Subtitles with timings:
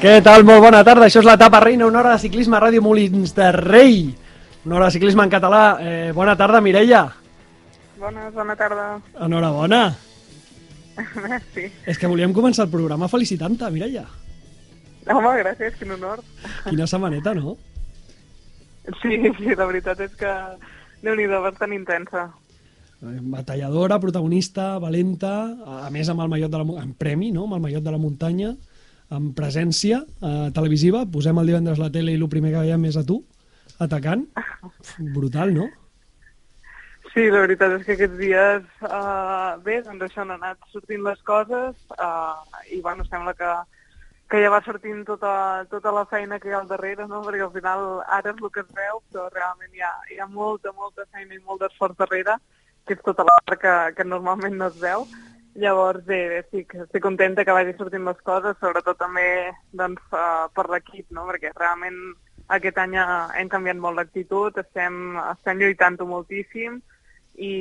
[0.00, 0.46] Què tal?
[0.48, 1.10] Molt bona tarda.
[1.10, 3.98] Això és l'etapa reina, una hora de ciclisme a Ràdio Molins de Rei.
[4.64, 5.64] Una hora de ciclisme en català.
[5.76, 7.02] Eh, bona tarda, Mireia.
[8.00, 8.86] Bona, bona tarda.
[9.26, 9.80] Enhorabona.
[11.28, 11.66] Merci.
[11.84, 14.06] És que volíem començar el programa felicitant-te, Mireia.
[15.04, 16.24] Home, gràcies, quin honor.
[16.64, 17.58] Quina setmaneta, no?
[19.02, 20.32] Sí, sí, la veritat és que
[21.04, 22.24] déu nhi bastant intensa.
[23.04, 25.36] Eh, Batalladora, protagonista, valenta,
[25.84, 27.44] a més amb el mallot de la, amb premi, no?
[27.44, 28.56] amb el mallot de la muntanya,
[29.10, 31.04] amb presència eh, televisiva.
[31.10, 33.20] Posem el divendres la tele i el primer que veiem és a tu,
[33.82, 34.26] atacant.
[35.16, 35.68] Brutal, no?
[37.10, 41.18] Sí, la veritat és que aquests dies, uh, bé, doncs això han anat sortint les
[41.26, 42.38] coses uh,
[42.70, 43.48] i, bueno, sembla que,
[44.30, 45.32] que ja va sortint tota,
[45.72, 47.24] tota la feina que hi ha al darrere, no?
[47.26, 50.28] Perquè al final ara és el que es veu, però realment hi ha, hi ha
[50.30, 52.38] molta, molta feina i molt d'esforç darrere,
[52.86, 55.08] que és tota la part que, que normalment no es veu.
[55.58, 60.68] Llavors, bé, estic, estic contenta que vagi sortint les coses, sobretot també doncs, uh, per
[60.70, 61.26] l'equip, no?
[61.26, 61.98] perquè realment
[62.54, 66.78] aquest any ha- hem canviat molt l'actitud, estem, estem lluitant-ho moltíssim
[67.34, 67.52] i,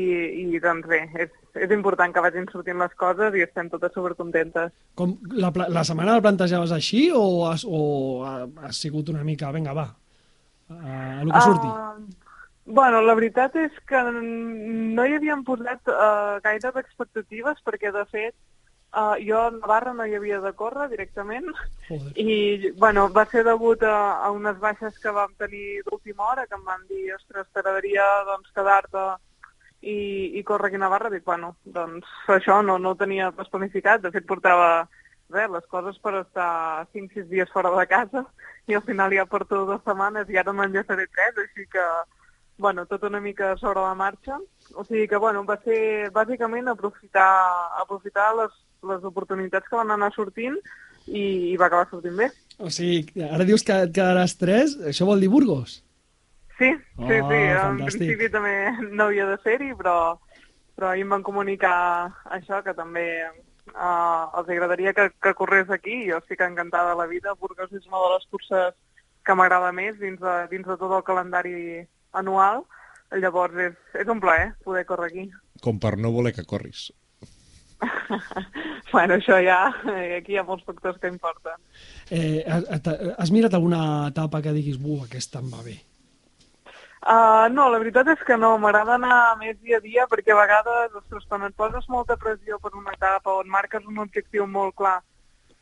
[0.53, 4.73] i doncs bé, és, és important que vagin sortint les coses i estem totes supercontentes.
[4.99, 8.35] Com, la, la setmana la plantejaves així o has, o ha,
[8.67, 9.89] ha sigut una mica, vinga, va,
[10.69, 10.79] a,
[11.19, 11.69] a lo que surti?
[11.69, 11.93] Ah,
[12.69, 18.35] bueno, la veritat és que no hi havíem posat uh, gaire d'expectatives perquè, de fet,
[18.93, 21.49] uh, jo a Navarra no hi havia de córrer directament
[21.87, 22.13] Joder.
[22.15, 26.57] i, bueno, va ser degut a, a unes baixes que vam tenir d'última hora, que
[26.59, 29.07] em van dir, ostres, t'agradaria doncs, quedar-te
[29.81, 29.97] i,
[30.37, 31.09] i córrer aquí a Navarra.
[31.09, 32.07] Dic, bueno, doncs
[32.37, 34.03] això no, no ho tenia pas planificat.
[34.03, 34.87] De fet, portava
[35.29, 38.25] res, les coses per estar 5-6 dies fora de casa
[38.69, 41.85] i al final ja porto dues setmanes i ara me'n llevaré tres, així que,
[42.59, 44.37] bueno, tot una mica sobre la marxa.
[44.75, 47.29] O sigui que, bueno, va ser bàsicament aprofitar,
[47.81, 48.53] aprofitar les,
[48.91, 50.57] les oportunitats que van anar sortint
[51.07, 52.27] i, i va acabar sortint bé.
[52.59, 55.79] O sigui, ara dius que et quedaràs tres, això vol dir Burgos?
[56.59, 57.39] Sí, sí, Oh, sí.
[57.39, 58.01] En fantàstic.
[58.03, 58.55] principi també
[58.91, 59.95] no havia de ser-hi, però,
[60.75, 66.01] però ahir em van comunicar això, que també uh, els agradaria que, que corrés aquí.
[66.09, 67.33] Jo estic encantada de la vida.
[67.39, 68.75] Burgos és una de les curses
[69.23, 71.55] que m'agrada més dins de, dins de tot el calendari
[72.13, 72.63] anual.
[73.09, 75.29] Llavors és, és un plaer poder córrer aquí.
[75.63, 76.89] Com per no voler que corris.
[78.93, 79.59] bueno, això ja,
[80.17, 81.57] aquí hi ha molts factors que importen.
[82.11, 85.77] Eh, has, mirat alguna etapa que diguis, buh, aquesta em va bé?
[86.99, 90.41] Uh, no, la veritat és que no, m'agrada anar més dia a dia perquè a
[90.41, 94.75] vegades, ostres, quan et poses molta pressió per una etapa on marques un objectiu molt
[94.75, 94.97] clar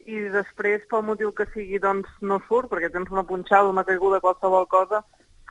[0.10, 4.22] i després, pel motiu que sigui, doncs no surt, perquè tens una punxada, una caiguda,
[4.24, 5.04] qualsevol cosa,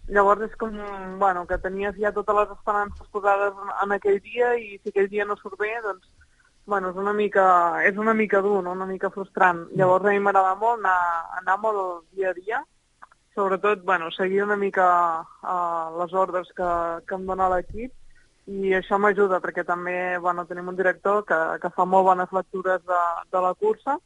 [0.09, 0.77] llavors és com,
[1.19, 5.27] bueno, que tenies ja totes les esperances posades en, aquell dia i si aquell dia
[5.27, 6.07] no surt bé, doncs,
[6.67, 7.47] bueno, és una mica,
[7.87, 8.73] és una mica dur, no?
[8.73, 9.67] una mica frustrant.
[9.79, 10.97] Llavors a mi m'agrada molt anar,
[11.43, 12.63] anar molt dia a dia,
[13.37, 14.89] sobretot, bueno, seguir una mica
[15.21, 16.73] uh, les ordres que,
[17.07, 17.93] que em dona l'equip
[18.47, 22.83] i això m'ajuda perquè també bueno, tenim un director que, que fa molt bones lectures
[22.87, 23.01] de,
[23.33, 23.99] de la cursa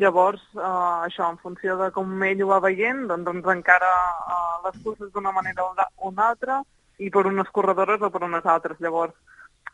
[0.00, 4.60] Llavors, uh, això, en funció de com ell ho va veient, doncs ens encara uh,
[4.64, 6.62] les curses d'una manera o una altra
[7.00, 8.80] i per unes corredores o per unes altres.
[8.80, 9.12] Llavors,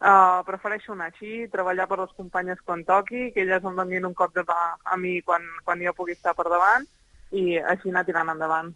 [0.00, 4.16] uh, prefereixo anar així, treballar per les companyes quan toqui, que elles em donin un
[4.18, 6.88] cop de mà a mi quan, quan jo pugui estar per davant
[7.30, 8.74] i així anar tirant endavant.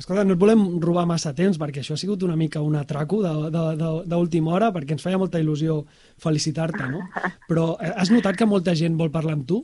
[0.00, 3.20] Escolta, no et volem robar massa temps perquè això ha sigut una mica un atraco
[3.22, 5.82] d'última hora perquè ens feia molta il·lusió
[6.22, 7.04] felicitar-te, no?
[7.50, 9.60] Però eh, has notat que molta gent vol parlar amb tu?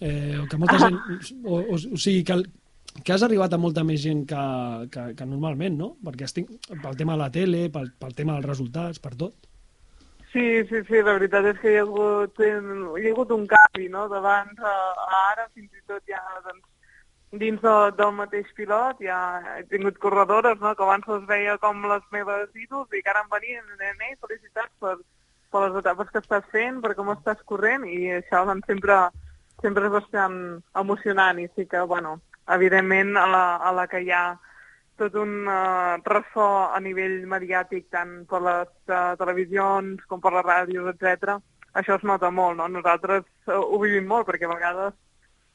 [0.00, 0.98] Eh, o que molta gent...
[1.44, 2.46] O, o, o sigui, que, el,
[3.02, 4.44] que has arribat a molta més gent que,
[4.94, 5.94] que, que normalment, no?
[6.04, 9.34] Perquè estic, pel tema de la tele, pel, pel tema dels resultats, per tot.
[10.34, 12.52] Sí, sí, sí, la veritat és que hi ha hagut, hi
[13.06, 14.76] ha hagut un canvi, no?, d'abans a,
[15.06, 16.64] a ara, fins i tot ja, doncs,
[17.38, 19.18] dins de, del mateix pilot, ja
[19.54, 23.22] he tingut corredores, no?, que abans les veia com les meves ídols i que ara
[23.22, 24.96] em venien ei, felicitats per,
[25.54, 28.98] per les etapes que estàs fent, per com estàs corrent, i això doncs, sempre,
[29.64, 30.38] sempre és bastant
[30.80, 32.18] emocionant, i sí que, bueno,
[32.52, 34.24] evidentment, a la, a la que hi ha
[35.00, 40.46] tot un uh, ressò a nivell mediàtic, tant per les uh, televisions com per les
[40.46, 41.38] ràdios, etc.
[41.74, 42.68] Això es nota molt, no?
[42.70, 44.94] Nosaltres uh, ho vivim molt, perquè a vegades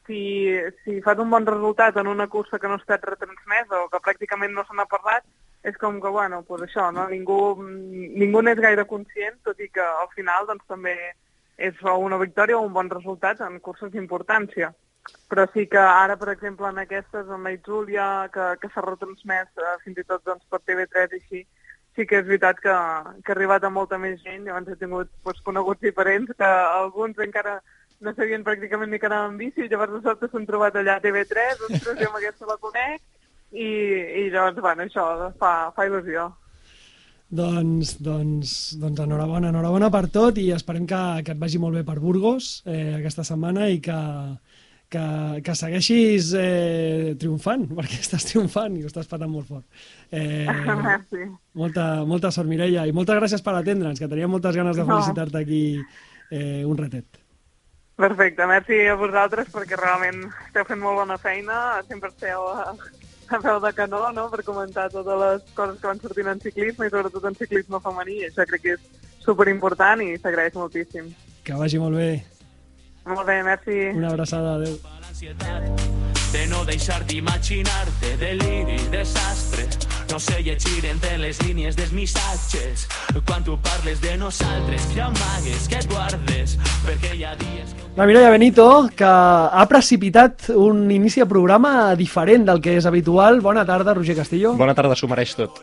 [0.09, 3.87] si, si fas un bon resultat en una cursa que no ha estat retransmesa o
[3.93, 5.23] que pràcticament no se n'ha parlat,
[5.63, 7.05] és com que, bueno, pues això, no?
[7.11, 10.95] Ningú, ningú n'és gaire conscient, tot i que al final doncs, també
[11.67, 14.71] és una victòria o un bon resultat en curses d'importància.
[15.29, 19.75] Però sí que ara, per exemple, en aquestes, amb la que, que s'ha retransmès eh,
[19.83, 21.41] fins i tot doncs, per TV3 i així,
[21.95, 22.75] sí que és veritat que,
[23.25, 24.45] que ha arribat a molta més gent.
[24.45, 27.59] Llavors he tingut doncs, coneguts diferents, que alguns encara
[28.01, 31.03] no sabien pràcticament ni que anava en bici, llavors de sobte s'han trobat allà a
[31.03, 33.01] TV3, ostres, jo amb aquesta la conec,
[33.51, 33.69] i,
[34.21, 35.07] i llavors, bueno, això
[35.41, 36.29] fa, fa il·lusió.
[37.29, 41.83] Doncs, doncs, doncs enhorabona, enhorabona per tot i esperem que, que et vagi molt bé
[41.85, 43.97] per Burgos eh, aquesta setmana i que,
[44.89, 45.03] que,
[45.45, 49.65] que segueixis eh, triomfant, perquè estàs triomfant i ho estàs patant molt fort.
[50.09, 50.49] Eh,
[51.61, 55.43] molta, molta sort, Mireia, i moltes gràcies per atendre'ns, que teníem moltes ganes de felicitar-te
[55.45, 57.21] aquí eh, un ratet.
[57.99, 62.47] Perfecte, merci a vosaltres perquè realment esteu fent molt bona feina, sempre esteu
[63.35, 64.29] a, peu de canó no?
[64.31, 68.19] per comentar totes les coses que van sortint en ciclisme i sobretot en ciclisme femení,
[68.23, 68.89] i això crec que és
[69.25, 71.11] superimportant i s'agraeix moltíssim.
[71.43, 72.11] Que vagi molt bé.
[73.09, 73.77] Molt bé, merci.
[73.97, 74.77] Una abraçada, adeu.
[76.31, 79.65] de no deixar d'imaginar-te deliri desastre
[80.11, 82.87] no sé llegir entre les línies dels missatges
[83.27, 88.05] quan tu parles de nosaltres ja amagues que guardes perquè hi ha dies que La
[88.05, 93.41] Mireia Benito, que ha precipitat un inici de programa diferent del que és habitual.
[93.43, 94.53] Bona tarda, Roger Castillo.
[94.55, 95.57] Bona tarda, s'ho mereix tot.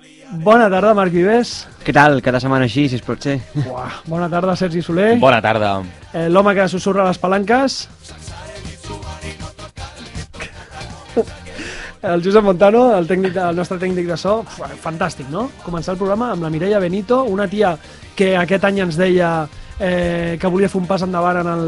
[0.44, 1.54] Bona tarda, Marc Vives.
[1.86, 2.18] Què tal?
[2.20, 3.38] Cada setmana així, si es pot ser.
[3.62, 5.14] Uah, bona tarda, Sergi Soler.
[5.22, 5.78] Bona tarda.
[6.12, 7.86] Eh, L'home que susurra les palanques.
[12.06, 14.38] El Josep Montano, el, tècnic, el nostre tècnic de so,
[14.82, 15.48] fantàstic, no?
[15.64, 17.74] Començar el programa amb la Mireia Benito, una tia
[18.16, 19.30] que aquest any ens deia
[19.80, 21.66] eh, que volia fer un pas endavant en el,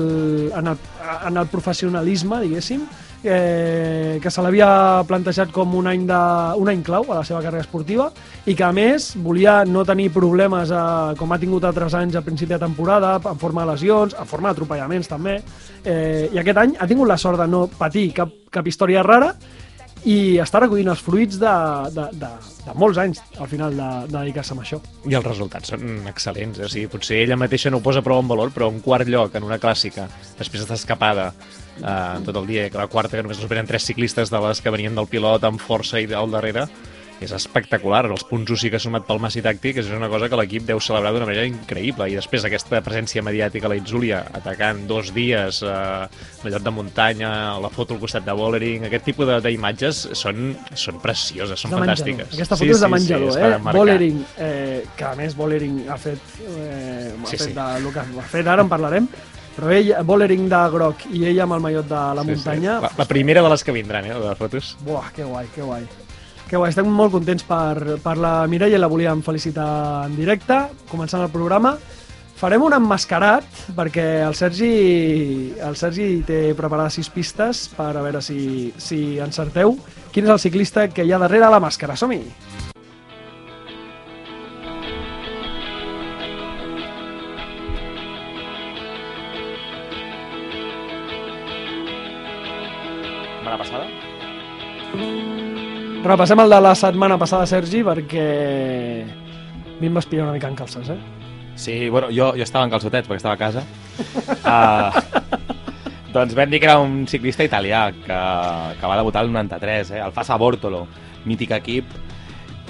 [0.55, 0.79] en el,
[1.27, 2.87] en el professionalisme, diguéssim,
[3.25, 6.21] eh, que se l'havia plantejat com un any, de,
[6.63, 8.09] un any clau a la seva carrera esportiva
[8.47, 12.23] i que a més volia no tenir problemes eh, com ha tingut altres anys a
[12.23, 15.41] principi de temporada en forma de lesions, en forma d'atropellaments també
[15.85, 19.35] eh, i aquest any ha tingut la sort de no patir cap, cap història rara
[20.07, 21.55] i està recollint els fruits de,
[21.95, 22.31] de, de,
[22.65, 24.81] de molts anys al final de, de dedicar-se a això.
[25.09, 26.61] I els resultats són excel·lents.
[26.63, 29.35] O sigui, potser ella mateixa no ho posa prou en valor, però un quart lloc
[29.39, 30.09] en una clàssica,
[30.39, 34.31] després d'estar escapada eh, tot el dia, que la quarta que només venen tres ciclistes
[34.31, 36.69] de les que venien del pilot amb força i al darrere,
[37.21, 38.05] és espectacular.
[38.07, 40.79] Els punts UCI que ha sumat pel Massi Tàctic és una cosa que l'equip deu
[40.81, 42.07] celebrar d'una manera increïble.
[42.11, 46.71] I després aquesta presència mediàtica a la Itzúlia, atacant dos dies eh, la lloc de
[46.71, 51.73] muntanya, la foto al costat de Bollering, aquest tipus de- d'imatges són, són precioses, són
[51.73, 51.97] de menjador.
[51.97, 52.35] fantàstiques.
[52.39, 53.59] Aquesta foto és de menjador, és per eh?
[53.79, 57.53] Bollering, eh, que a més Bollering ha fet, eh, ha Sí, fet sí.
[57.55, 59.09] de, el que ha fet ara en parlarem,
[59.59, 62.35] però ell, Bollering de groc i ella amb el mallot de la Sí, sí.
[62.37, 64.77] muntanya, La, la primera de les que vindran, eh, de fotos.
[64.87, 65.83] Buah, que guai, que guai.
[66.49, 69.69] Que guai, estem molt contents per, per la Mireia, la volíem felicitar
[70.07, 70.57] en directe,
[70.89, 71.75] començant el programa.
[72.39, 73.45] Farem un emmascarat,
[73.77, 74.71] perquè el Sergi,
[75.61, 79.77] el Sergi té preparades sis pistes per a veure si, si encerteu
[80.15, 81.99] quin és el ciclista que hi ha darrere la màscara.
[82.01, 82.23] Som-hi!
[96.09, 98.23] Repassem el de la setmana passada, Sergi, perquè
[99.05, 100.97] a mi em vas pillar una mica en calces, eh?
[101.53, 103.61] Sí, bueno, jo, jo estava en calçotets perquè estava a casa.
[104.41, 104.89] Uh,
[106.15, 108.19] doncs vam dir que era un ciclista italià que,
[108.81, 110.01] que va debutar el 93, eh?
[110.01, 110.87] el Fassa Bortolo,
[111.29, 111.93] mític equip,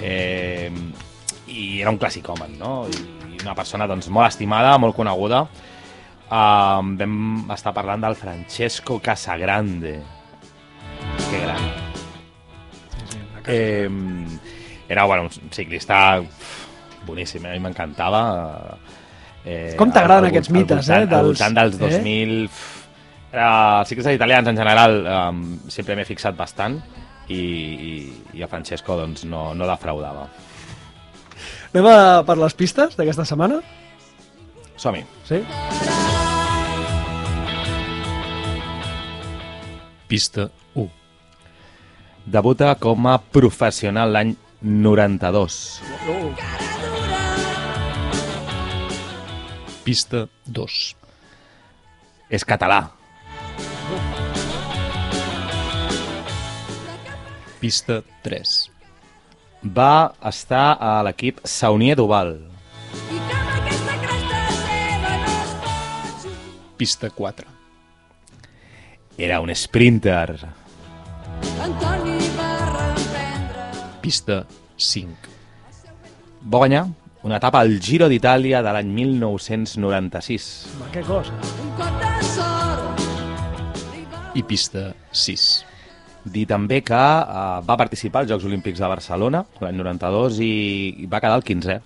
[0.03, 0.67] eh,
[1.47, 2.89] i era un clàssic home, no?
[2.91, 5.45] I una persona doncs, molt estimada, molt coneguda.
[6.27, 10.01] Uh, vam estar parlant del Francesco Casagrande.
[11.29, 11.88] Que gran.
[13.49, 13.89] Eh,
[14.89, 16.21] era bueno, un ciclista
[17.05, 17.49] boníssim, eh?
[17.49, 18.23] a mi m'encantava.
[19.45, 22.01] Eh, Com t'agraden aquests al mites, voltant- eh, dels- Al voltant dels eh?
[22.03, 22.45] 2000...
[22.49, 22.65] uf,
[23.31, 23.49] Era,
[23.81, 26.79] els ciclistes italians en general um, sempre m'he fixat bastant
[27.29, 27.91] i, i,
[28.33, 30.23] i a Francesco doncs, no, no defraudava.
[31.69, 33.59] Anem a per les pistes d'aquesta setmana?
[34.81, 35.03] Som-hi.
[35.29, 35.43] Sí?
[40.07, 40.68] Pista 1.
[42.29, 45.55] Debuta com a professional l'any 92.
[49.81, 50.75] Pista 2.
[52.29, 52.77] És català.
[57.57, 58.53] Pista 3.
[59.65, 62.35] Va estar a l'equip Saunier Duval.
[66.77, 67.57] Pista 4.
[69.17, 70.37] Era un sprinter.
[74.01, 74.45] Pista
[74.77, 75.37] 5.
[76.47, 76.87] Va guanyar
[77.23, 80.45] una etapa al Giro d'Itàlia de l'any 1996.
[80.79, 81.35] Va, que cosa.
[84.39, 85.47] I pista 6.
[86.31, 90.51] Dir també que uh, va participar als Jocs Olímpics de Barcelona l'any 92 i,
[91.03, 91.79] i va quedar el 15è.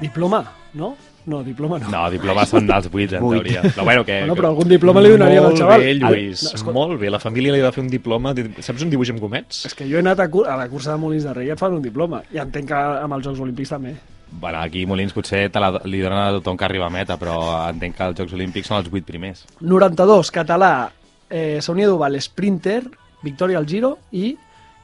[0.00, 0.44] Diploma,
[0.74, 0.94] no?
[1.26, 1.90] No, diploma no.
[1.92, 3.42] No, diplomes són dels 8, en Vuit.
[3.42, 3.62] teoria.
[3.74, 4.20] Però bueno, que...
[4.22, 5.82] Bueno, però algun diploma li donaria al molt xaval.
[5.84, 7.10] bé, Lluís, no, escolta, molt bé.
[7.12, 8.32] La família li va fer un diploma.
[8.60, 9.66] Saps un dibuix amb gomets?
[9.68, 11.54] És que jo he anat a, cur a la cursa de Molins de Rei i
[11.54, 12.22] et fan un diploma.
[12.32, 13.94] I entenc que amb els Jocs Olímpics també.
[14.30, 17.36] Bueno, aquí Molins potser te la, li donen a tothom que arriba a meta, però
[17.68, 19.44] entenc que els Jocs Olímpics són els 8 primers.
[19.60, 20.90] 92, català,
[21.28, 22.84] eh, Sonia Duval, Sprinter,
[23.22, 24.36] victòria al Giro i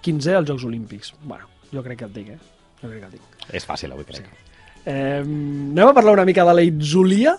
[0.02, 1.14] 15 als Jocs Olímpics.
[1.22, 2.38] Bueno, jo crec que el tinc, eh?
[2.82, 3.54] Jo crec que el tinc.
[3.54, 4.26] És fàcil, avui, crec.
[4.86, 7.32] Eh, anem a parlar una mica de la Itzulia,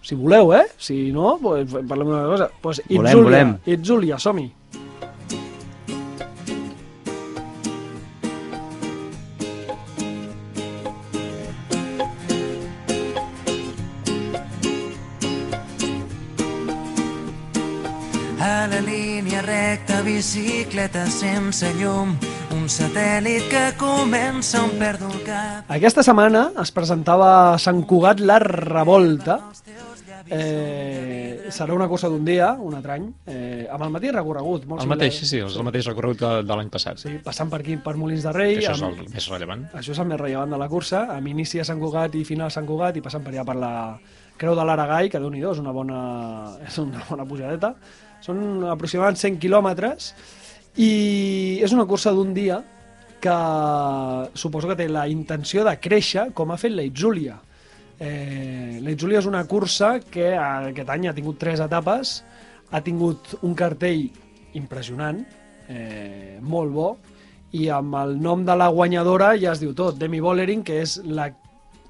[0.00, 0.62] si voleu, eh?
[0.78, 2.50] Si no, pues, parlem d'una cosa.
[2.62, 3.56] Pues Volem, Itzulia, volem.
[3.66, 4.52] Itzulia, som-hi.
[18.40, 22.14] A la línia recta, bicicleta sense llum,
[22.58, 25.68] un satèl·lit que comença on perdo el cap.
[25.70, 29.38] Aquesta setmana es presentava a Sant Cugat la Revolta.
[30.28, 34.66] Eh, serà una cosa d'un dia, un altre any, eh, amb el mateix recorregut.
[34.66, 34.96] Molt El similar.
[34.98, 36.98] mateix, sí, sí, és el mateix recorregut de, de l'any passat.
[37.00, 38.58] Sí, passant per aquí, per Molins de Rei.
[38.58, 39.64] Que això és amb- el més rellevant.
[39.78, 42.48] Això és el més rellevant de la cursa, amb inici a Sant Cugat i final
[42.48, 43.72] a Sant Cugat i passant per allà per la
[44.38, 46.02] Creu de l'Aragai, que déu nhi és una bona,
[46.66, 47.72] és una bona pujadeta.
[48.20, 50.12] Són aproximadament 100 quilòmetres
[50.76, 52.60] i és una cursa d'un dia
[53.20, 53.36] que
[54.38, 57.38] suposo que té la intenció de créixer com ha fet la Itzulia.
[57.98, 62.20] Eh, la Itzulia és una cursa que aquest any ha tingut tres etapes,
[62.70, 64.06] ha tingut un cartell
[64.58, 65.24] impressionant,
[65.68, 66.88] eh, molt bo,
[67.52, 70.98] i amb el nom de la guanyadora ja es diu tot, Demi Bollering, que és
[71.04, 71.30] la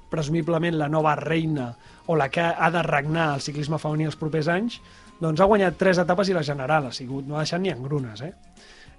[0.09, 1.73] presumiblement la nova reina
[2.07, 4.79] o la que ha de regnar el ciclisme femení els propers anys,
[5.19, 8.21] doncs ha guanyat tres etapes i la general ha sigut, no ha deixat ni engrunes,
[8.21, 8.33] eh?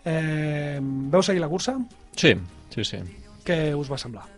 [0.05, 1.79] eh veu seguir la cursa?
[2.17, 2.35] Sí,
[2.75, 3.00] sí, sí.
[3.47, 4.29] Què us va semblar?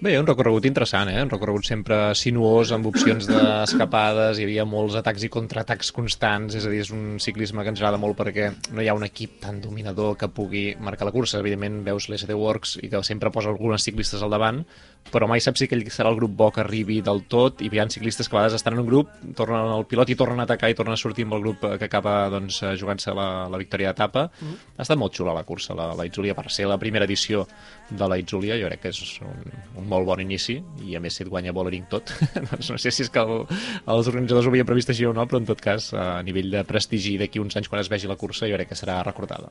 [0.00, 1.18] Bé, un recorregut interessant, eh?
[1.20, 6.64] Un recorregut sempre sinuós, amb opcions d'escapades, hi havia molts atacs i contraatacs constants, és
[6.64, 9.36] a dir, és un ciclisme que ens agrada molt perquè no hi ha un equip
[9.44, 11.42] tan dominador que pugui marcar la cursa.
[11.44, 14.64] Evidentment, veus l'SD Works i que sempre posa algunes ciclistes al davant,
[15.10, 17.80] però mai saps si aquell serà el grup bo que arribi del tot, i hi
[17.82, 20.46] ha ciclistes que a vegades estan en un grup, tornen al pilot i tornen a
[20.46, 23.26] atacar i tornen a sortir amb el grup eh, que acaba doncs, eh, jugant-se la,
[23.50, 24.28] la victòria d'etapa.
[24.30, 24.70] Mm.
[24.78, 27.44] Ha estat molt xula la cursa, la, la Itzulia, per ser la primera edició
[27.90, 29.44] de la Itzulia, jo crec que és un,
[29.82, 32.14] un molt bon inici, i a més si et guanya Bollering tot,
[32.52, 33.46] doncs no sé si és que el,
[33.90, 36.66] els organitzadors ho havien previst així o no, però en tot cas, a nivell de
[36.68, 39.50] prestigi d'aquí uns anys quan es vegi la cursa, jo crec que serà recordada.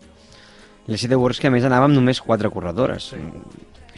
[0.90, 3.12] L'SD Works, que a més anava amb només quatre corredores.
[3.14, 3.22] Sí.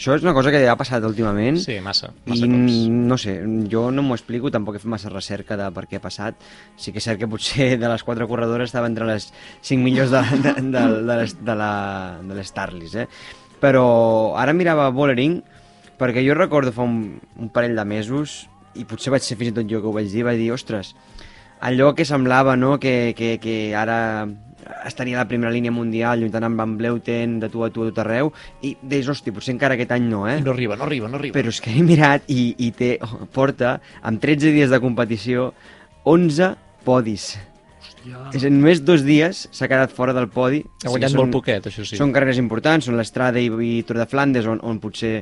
[0.02, 1.60] Això és una cosa que ha passat últimament.
[1.62, 2.78] Sí, massa, I massa cops.
[3.12, 3.36] no sé,
[3.70, 6.40] jo no m'ho explico, tampoc he fet massa recerca de per què ha passat.
[6.76, 9.30] Sí que és cert que potser de les quatre corredores estava entre les
[9.62, 11.72] cinc millors de, de, de, de, les, de, la,
[12.26, 13.06] de les Starlis, eh?
[13.62, 13.86] Però
[14.42, 15.38] ara mirava Bollering,
[16.02, 19.58] perquè jo recordo fa un, un parell de mesos, i potser vaig ser fins i
[19.60, 20.96] tot jo que ho vaig dir, vaig dir, ostres,
[21.62, 24.26] allò que semblava no, que, que, que ara
[24.86, 27.90] estaria a la primera línia mundial lluitant amb Van Bleuten de tu a tu a
[27.90, 28.32] tot arreu
[28.66, 30.40] i deies, hosti, potser encara aquest any no, eh?
[30.44, 31.38] No arriba, no arriba, no arriba.
[31.38, 32.96] Però és que he mirat i, i té,
[33.36, 35.52] porta, amb 13 dies de competició,
[36.10, 36.54] 11
[36.86, 37.34] podis.
[37.82, 38.24] Hòstia.
[38.38, 40.64] És en només dos dies s'ha quedat fora del podi.
[40.86, 42.00] Ha guanyat Sí que molt poquet, això sí.
[42.00, 45.22] Són carreres importants, són l'Estrada i, i Tour de Flandes, on, on potser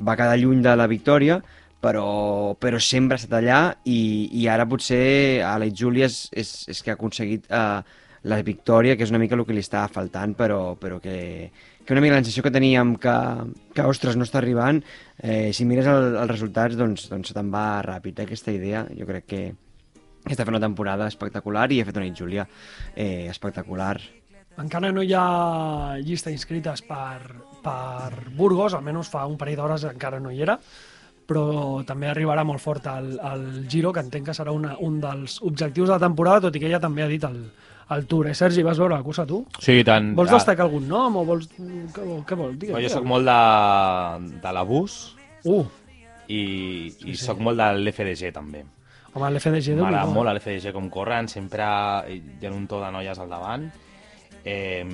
[0.00, 1.40] va quedar lluny de la victòria,
[1.82, 6.52] però, però sempre ha estat allà i, i ara potser a la Júlia és, és,
[6.70, 7.82] és que ha aconseguit eh,
[8.28, 11.50] la victòria, que és una mica el que li està faltant, però, però que,
[11.82, 13.16] que una mica la sensació que teníem que,
[13.74, 14.82] que ostres, no està arribant,
[15.18, 18.20] eh, si mires el, els resultats, doncs, doncs se te'n va ràpid.
[18.20, 19.42] Eh, aquesta idea, jo crec que,
[20.22, 22.46] està fent una temporada espectacular i ha fet una Júlia
[22.94, 23.96] eh, espectacular.
[24.62, 30.20] Encara no hi ha llista inscrites per, per Burgos, almenys fa un parell d'hores encara
[30.20, 30.58] no hi era,
[31.26, 35.40] però també arribarà molt fort al, al Giro, que entenc que serà una, un dels
[35.42, 37.40] objectius de la temporada, tot i que ella també ha dit el,
[37.90, 38.28] el Tour.
[38.30, 39.42] Eh, Sergi, vas veure la cursa tu?
[39.60, 40.12] Sí, i tant.
[40.16, 41.48] Vols destacar algun nom o vols...
[41.56, 42.58] Què, què vols?
[42.58, 43.38] Digue'm, Jo sóc molt de,
[44.42, 45.00] de l'abús
[45.44, 45.64] Uh,
[46.30, 48.60] i, i sóc molt de l'FDG també.
[49.12, 51.64] home, l'FDG M'agrada molt l'FDG com corren, sempre
[52.08, 53.66] hi ha un to de noies al davant.
[54.44, 54.84] Eh,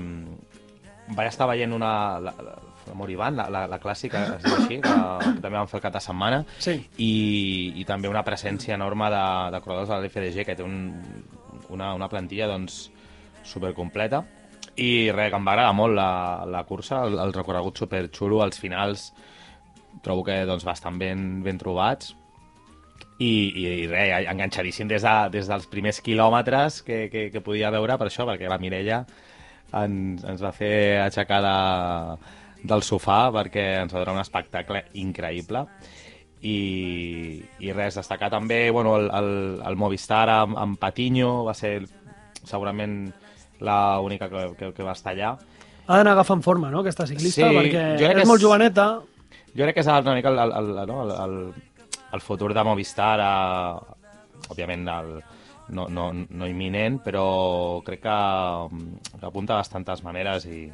[1.12, 1.92] vaig estar veient una...
[2.18, 2.56] La, la,
[2.88, 5.82] la Moriband, la, la, la clàssica, es diu així, que, que també vam fer el
[5.84, 6.78] cap de setmana, Sí.
[6.96, 7.08] i,
[7.76, 9.20] i també una presència enorme de,
[9.52, 10.78] de corredors de l'FDG, que té un,
[11.74, 12.86] una, una plantilla doncs,
[13.48, 14.22] supercompleta.
[14.78, 16.10] I res, que em va agradar molt la,
[16.46, 19.10] la cursa, el, el recorregut superxulo, els finals
[20.04, 22.12] trobo que doncs, bastant ben, ben trobats
[23.18, 27.72] i, i, i res, enganxadíssim des, de, des dels primers quilòmetres que, que, que podia
[27.74, 29.02] veure per això, perquè la Mireia
[29.74, 31.56] ens, ens va fer aixecar de,
[32.62, 35.66] del sofà perquè ens va donar un espectacle increïble
[36.42, 39.30] i, i res, destacar també bueno, el, el,
[39.66, 41.82] el Movistar amb, amb Patiño, va ser
[42.44, 43.12] segurament
[43.60, 45.32] la única que, que, que va estar allà.
[45.88, 48.90] Ha d'anar agafant forma, no?, aquesta ciclista, Sí, perquè és, que és- molt joveneta.
[49.56, 51.02] Jo crec que és una mica el, el, el, no?
[51.02, 51.36] el, el,
[52.14, 53.80] el futur de Movistar, a,
[54.52, 55.10] òbviament el,
[55.74, 58.18] no, no, no imminent, però crec que,
[59.18, 60.68] que apunta de bastantes maneres i,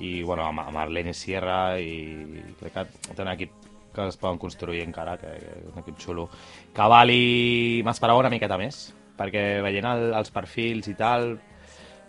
[0.00, 3.52] i bueno, amb, amb Arlene Sierra i crec que té un equip
[3.92, 6.28] que es poden construir encara, que, que és un equip xulo.
[6.76, 8.86] Cavalli m'esperava una miqueta més,
[9.18, 11.36] perquè veient el, els perfils i tal,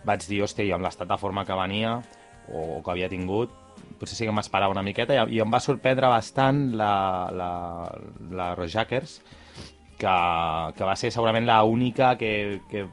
[0.08, 1.98] vaig dir, hòstia, i amb l'estat de forma que venia,
[2.48, 3.54] o, que havia tingut,
[4.00, 6.94] potser sí que m'esperava una miqueta, i, i em va sorprendre bastant la,
[7.36, 7.52] la,
[8.32, 9.20] la Rojakers,
[10.00, 10.18] que,
[10.78, 12.88] que va ser segurament la única que, que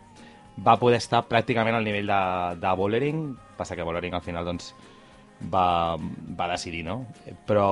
[0.66, 2.22] va poder estar pràcticament al nivell de,
[2.60, 3.24] de Bollering,
[3.58, 4.74] passa que Bollering al final doncs,
[5.52, 5.96] va,
[6.36, 7.06] va decidir, no?
[7.48, 7.66] Però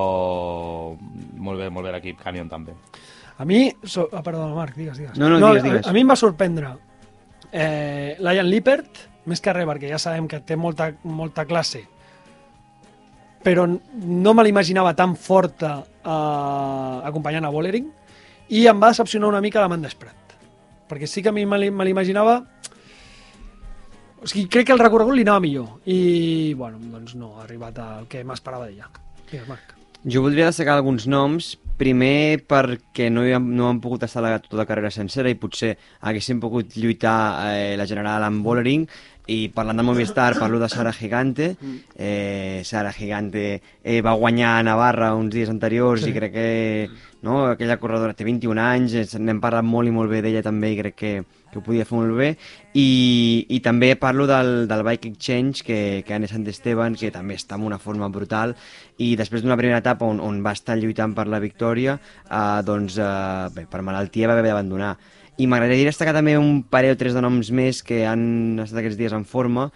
[0.97, 2.73] molt bé, molt bé l'equip Canyon també.
[3.39, 3.69] A mi...
[3.83, 4.07] So...
[4.11, 5.17] Ah, perdó, Marc, digues, digues.
[5.17, 5.87] No, no, digues, a- digues.
[5.87, 6.73] A, mi em va sorprendre
[7.51, 11.85] eh, Lion Lippert, més que res, perquè ja sabem que té molta, molta classe,
[13.43, 17.87] però no me l'imaginava tan forta eh, acompanyant a Bollering,
[18.49, 20.33] i em va decepcionar una mica l'Amanda Spratt,
[20.89, 22.41] perquè sí que a mi me l'imaginava...
[24.19, 27.79] O sigui, crec que el recorregut li anava millor, i, bueno, doncs no ha arribat
[27.79, 28.89] al que m'esperava d'ella.
[29.29, 29.75] Digues, Marc.
[30.07, 34.33] Jo voldria destacar alguns noms, primer perquè no, hi hem, no hem pogut estar la,
[34.43, 35.73] tota la carrera sencera i potser
[36.07, 37.19] haguéssim pogut lluitar
[37.53, 38.85] eh, la general amb Bollering
[39.29, 41.51] i parlant de Movistar parlo de Sara Gigante.
[41.95, 46.09] Eh, Sara Gigante eh, va guanyar a Navarra uns dies anteriors Sí.
[46.09, 46.89] i crec que
[47.21, 50.71] no, aquella corredora té 21 anys eh, n'hem parlat molt i molt bé d'ella també
[50.73, 51.11] i crec que,
[51.51, 52.29] que ho podia fer molt bé.
[52.73, 57.35] I, i també parlo del, del Bike Exchange que, que Anne Sant Esteban que també
[57.35, 58.55] està en una forma brutal.
[58.97, 62.97] I després d'una primera etapa on, on va estar lluitant per la victòria eh, doncs
[62.97, 64.95] eh, bé, per malaltia va haver d'abandonar
[65.39, 68.99] i m'agradaria destacar també un parell o tres de noms més que han estat aquests
[68.99, 69.69] dies en forma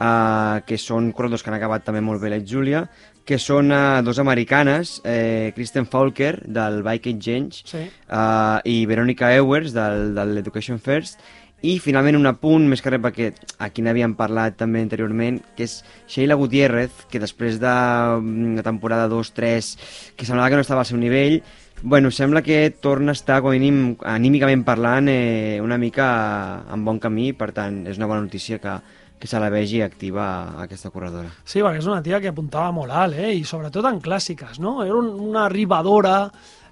[0.00, 2.86] uh, que són corredors que han acabat també molt bé la Júlia
[3.28, 7.84] que són uh, dos americanes eh, Kristen Faulker del Bike Exchange Sí.
[8.08, 11.20] uh, i Veronica Ewers del, del Education First
[11.60, 13.26] i finalment un apunt, més que res perquè
[13.60, 15.74] aquí n'havíem parlat també anteriorment, que és
[16.08, 19.68] Sheila Gutiérrez, que després d'una temporada 2-3
[20.16, 21.42] que semblava que no estava al seu nivell,
[21.82, 26.84] bueno, sembla que torna a estar, com a mínim, anímicament parlant, eh, una mica en
[26.84, 28.76] bon camí, per tant, és una bona notícia que,
[29.20, 31.30] que se la vegi activa aquesta corredora.
[31.44, 33.34] Sí, perquè és una tia que apuntava molt alt, eh?
[33.36, 34.80] i sobretot en clàssiques, no?
[34.84, 36.16] Era un, una arribadora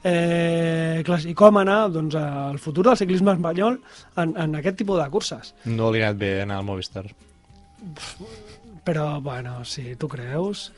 [0.02, 3.80] eh, classicòmana, doncs el futur del ciclisme espanyol
[4.16, 5.54] en, en aquest tipus de curses.
[5.66, 7.06] No li ha anat bé anar al Movistar.
[8.84, 10.68] Però, bueno, si tu creus...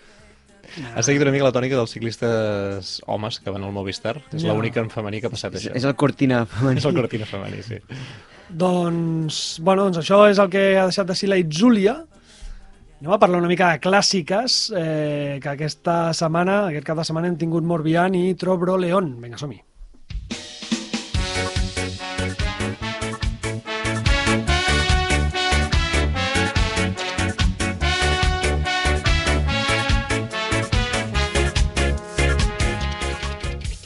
[0.94, 4.16] Ha seguit una mica la tònica dels ciclistes homes que van al Movistar.
[4.32, 4.52] És Ja.
[4.54, 5.74] l'única en femení que ha passat És, això.
[5.76, 6.78] és el cortina femení.
[6.82, 7.78] És el cortina femení, sí.
[8.50, 11.96] Doncs, bueno, doncs això és el que ha deixat de ser la Itzúlia.
[13.00, 17.28] Anem a parlar una mica de clàssiques, eh, que aquesta setmana, aquest cap de setmana,
[17.30, 19.14] hem tingut Morbihan i Trobro León.
[19.22, 19.60] Vinga, som-hi.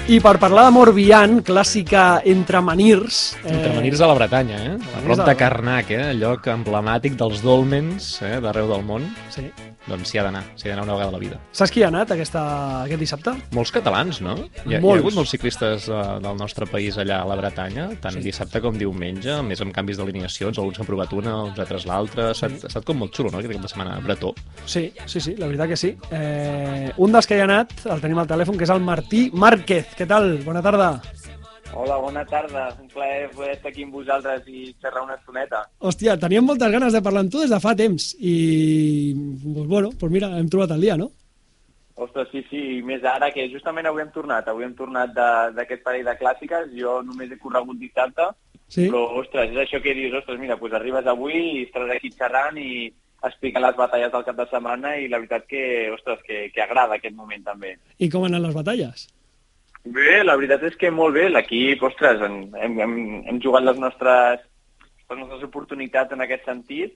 [0.04, 3.38] I per parlar de Morbihan, clàssica entre manirs...
[3.40, 4.74] Entre manirs a la Bretanya, eh?
[4.98, 6.10] A prop de Carnac, eh?
[6.20, 8.34] Lloc emblemàtic dels dolmens, eh?
[8.44, 9.06] D'arreu del món.
[9.32, 9.46] Sí.
[9.84, 11.38] Doncs s'hi ha d'anar, s'hi ha d'anar una vegada a la vida.
[11.56, 12.42] Saps qui ha anat aquesta,
[12.86, 13.32] aquest dissabte?
[13.56, 14.34] Molts catalans, no?
[14.36, 15.00] Hi ha, hi ha Molts.
[15.02, 18.22] hagut molts ciclistes uh, del nostre país allà a la Bretanya, tant Sí.
[18.28, 22.36] dissabte com diumenge, més amb canvis d'alineacions, alguns han provat una, uns altres l'altra, ha,
[22.36, 24.32] estat, ha estat com molt xulo, no?, aquest cap de setmana bretó.
[24.64, 25.92] Sí, sí, sí, la veritat que sí.
[26.12, 29.26] Eh, un dels que hi ha anat, el tenim al telèfon, que és el Martí
[29.36, 29.93] Márquez.
[29.98, 30.38] Què tal?
[30.44, 30.88] Bona tarda.
[31.74, 32.68] Hola, bona tarda.
[32.80, 35.62] Un plaer poder estar aquí amb vosaltres i xerrar una estoneta.
[35.83, 38.35] Hòstia, teníem moltes ganes de parlar amb tu des de fa temps i,
[39.42, 41.11] pues, bueno, pues mira, hem trobat el dia, no?
[41.94, 44.48] Ostres, sí, sí, i més ara que justament avui hem tornat.
[44.50, 46.70] Avui hem tornat de- d'aquest parell de clàssiques.
[46.74, 48.22] Jo només he corregut dissabte,
[48.68, 48.88] Sí.
[48.90, 52.57] però, ostres, és això que dius, ostres, mira, doncs arribes avui i estaràs aquí xerrant
[52.59, 56.62] i explicant les batalles del cap de setmana i la veritat que, ostres, que, que
[56.62, 57.76] agrada aquest moment també.
[57.98, 59.09] I com han anat les batalles?
[59.85, 61.27] Bé, la veritat és que molt bé.
[61.29, 62.79] L'equip, ostres, hem, hem,
[63.29, 64.44] hem, jugat les nostres,
[65.11, 66.94] les nostres oportunitats en aquest sentit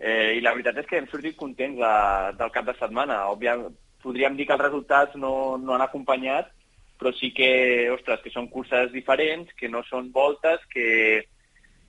[0.00, 1.92] eh, i la veritat és que hem sortit contents de,
[2.40, 3.20] del cap de setmana.
[3.30, 6.50] Òbviament, podríem dir que els resultats no, no han acompanyat,
[6.98, 7.52] però sí que,
[7.94, 10.88] ostres, que són curses diferents, que no són voltes, que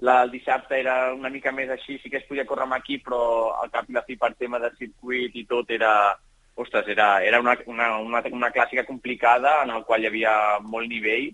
[0.05, 3.05] la, el dissabte era una mica més així, sí que es podia córrer amb equip,
[3.09, 5.91] però al cap i la fi per tema de circuit i tot era,
[6.55, 10.87] ostres, era, era una, una, una, una clàssica complicada en el qual hi havia molt
[10.89, 11.33] nivell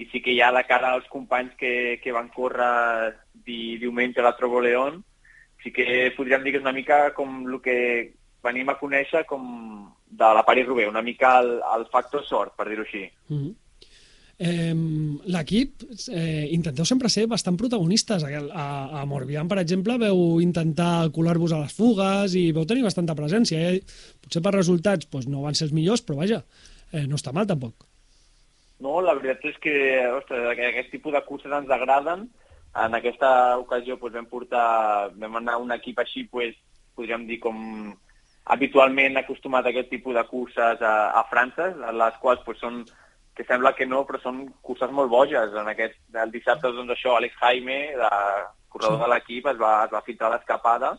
[0.00, 4.24] i sí que ja de cara als companys que, que van córrer di, diumenge a
[4.24, 5.02] la Trobo León,
[5.62, 7.76] sí que podríem dir que és una mica com el que
[8.42, 9.44] venim a conèixer com
[10.12, 13.04] de la Paris-Roubaix, una mica el, el factor sort, per dir-ho així.
[13.28, 13.52] Mm -hmm.
[14.42, 18.24] L'equip eh, intenteu sempre ser bastant protagonistes.
[18.26, 18.66] A,
[19.00, 23.60] a Morbihan, per exemple, veu intentar colar-vos a les fugues i veu tenir bastanta presència.
[23.70, 23.80] Eh?
[24.24, 26.42] Potser per resultats doncs, no van ser els millors, però vaja,
[26.90, 27.86] eh, no està mal tampoc.
[28.82, 29.74] No, la veritat és que
[30.16, 32.26] ostres, aquest tipus de curses ens agraden.
[32.82, 36.58] En aquesta ocasió doncs, vam portar, vam anar un equip així, doncs,
[36.96, 37.60] podríem dir com
[38.52, 42.82] habitualment acostumat a aquest tipus de curses a, a França, les quals doncs, són
[43.36, 45.54] que sembla que no, però són curses molt boges.
[45.56, 48.10] En aquest, el dissabte, doncs això, Alex Jaime, de
[48.72, 49.02] corredor sí.
[49.04, 50.96] de l'equip, es, va, es va filtrar l'escapada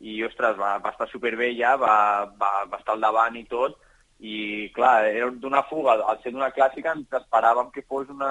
[0.00, 1.96] i, ostres, va, va estar superbé ja, va,
[2.40, 3.78] va, va estar al davant i tot,
[4.20, 4.34] i,
[4.74, 8.30] clar, era d'una fuga, al ser d'una clàssica ens esperàvem que fos una,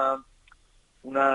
[1.04, 1.26] una,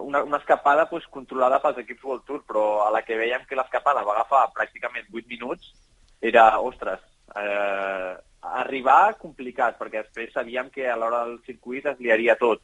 [0.00, 3.58] una, una escapada pues, controlada pels equips World Tour, però a la que veiem que
[3.58, 5.72] l'escapada va agafar pràcticament 8 minuts,
[6.20, 7.04] era, ostres,
[7.36, 12.62] eh, arribar complicat, perquè després sabíem que a l'hora del circuit es liaria tot.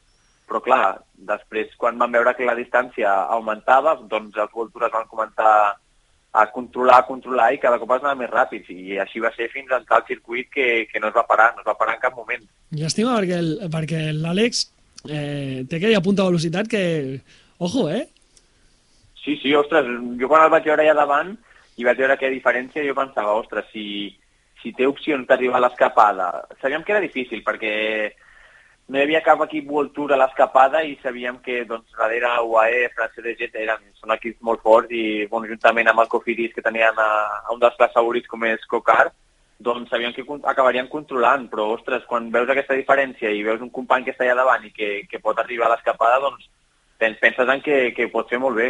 [0.49, 5.55] Però clar, després quan vam veure que la distància augmentava, doncs els Voltures van començar
[6.35, 9.47] a controlar, a controlar i cada cop es anava més ràpid i així va ser
[9.53, 11.95] fins a entrar al circuit que, que no es va parar, no es va parar
[11.95, 12.43] en cap moment.
[12.75, 14.65] Llàstima perquè, el, perquè l'Àlex
[15.07, 16.83] eh, té aquella punta de velocitat que...
[17.63, 18.03] Ojo, eh?
[19.23, 19.87] Sí, sí, ostres,
[20.19, 21.31] jo quan el vaig veure allà davant
[21.79, 24.11] i vaig veure aquella diferència, jo pensava, ostres, si,
[24.65, 26.29] si té opcions d'arribar a l'escapada.
[26.63, 27.75] Sabíem que era difícil perquè
[28.89, 33.23] no hi havia cap equip Tour a l'escapada i sabíem que doncs, darrere UAE, França
[33.25, 36.97] de Jet eren, són equips molt forts i bueno, juntament amb el Cofidis que tenien
[36.97, 37.11] a,
[37.45, 39.13] a un dels clars favorits com és Cocar,
[39.61, 44.05] doncs sabíem que acabarien controlant, però ostres, quan veus aquesta diferència i veus un company
[44.05, 46.49] que està allà davant i que, que pot arribar a l'escapada, doncs
[47.21, 48.69] penses en que, que pot fer molt bé.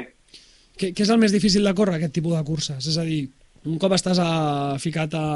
[0.78, 2.87] Què, què és el més difícil de córrer, aquest tipus de curses?
[2.90, 3.24] És a dir,
[3.64, 4.29] un cop estàs a,
[4.81, 5.27] ficat a,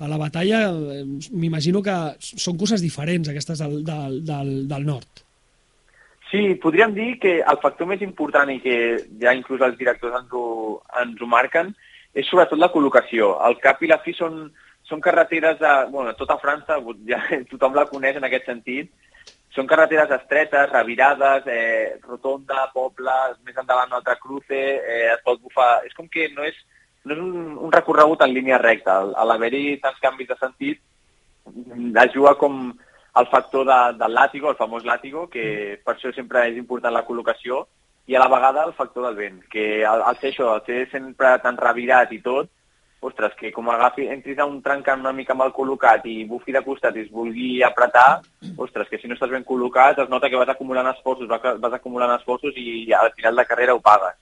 [0.00, 5.24] a la batalla, eh, m'imagino que són coses diferents, aquestes del, del, del, del nord.
[6.30, 8.76] Sí, podríem dir que el factor més important i que
[9.22, 10.46] ja inclús els directors ens ho,
[11.02, 11.70] ens ho marquen
[12.16, 13.36] és sobretot la col·locació.
[13.46, 14.46] El cap i la fi són,
[14.88, 15.74] són carreteres de...
[15.92, 17.20] Bueno, tota França, ja
[17.52, 18.90] tothom la coneix en aquest sentit,
[19.54, 23.14] són carreteres estretes, revirades, eh, rotonda, poble,
[23.46, 25.70] més endavant un altre cruce, eh, es pot bufar...
[25.88, 26.58] És com que no és,
[27.06, 28.98] no és un, un recorregut en línia recta.
[29.14, 30.82] A l'haver-hi tants canvis de sentit,
[31.46, 32.74] es juga com
[33.16, 37.06] el factor de, del làtigo, el famós làtigo, que per això sempre és important la
[37.06, 37.62] col·locació,
[38.06, 40.84] i a la vegada el factor del vent, que al, al ser això, al ser
[40.92, 42.50] sempre tan revirat i tot,
[43.06, 46.62] ostres, que com agafi, entris a un trencant una mica mal col·locat i bufi de
[46.66, 48.20] costat i es vulgui apretar,
[48.58, 52.14] ostres, que si no estàs ben col·locat es nota que vas acumulant esforços, vas acumulant
[52.16, 54.16] esforços i al final de carrera ho pagues.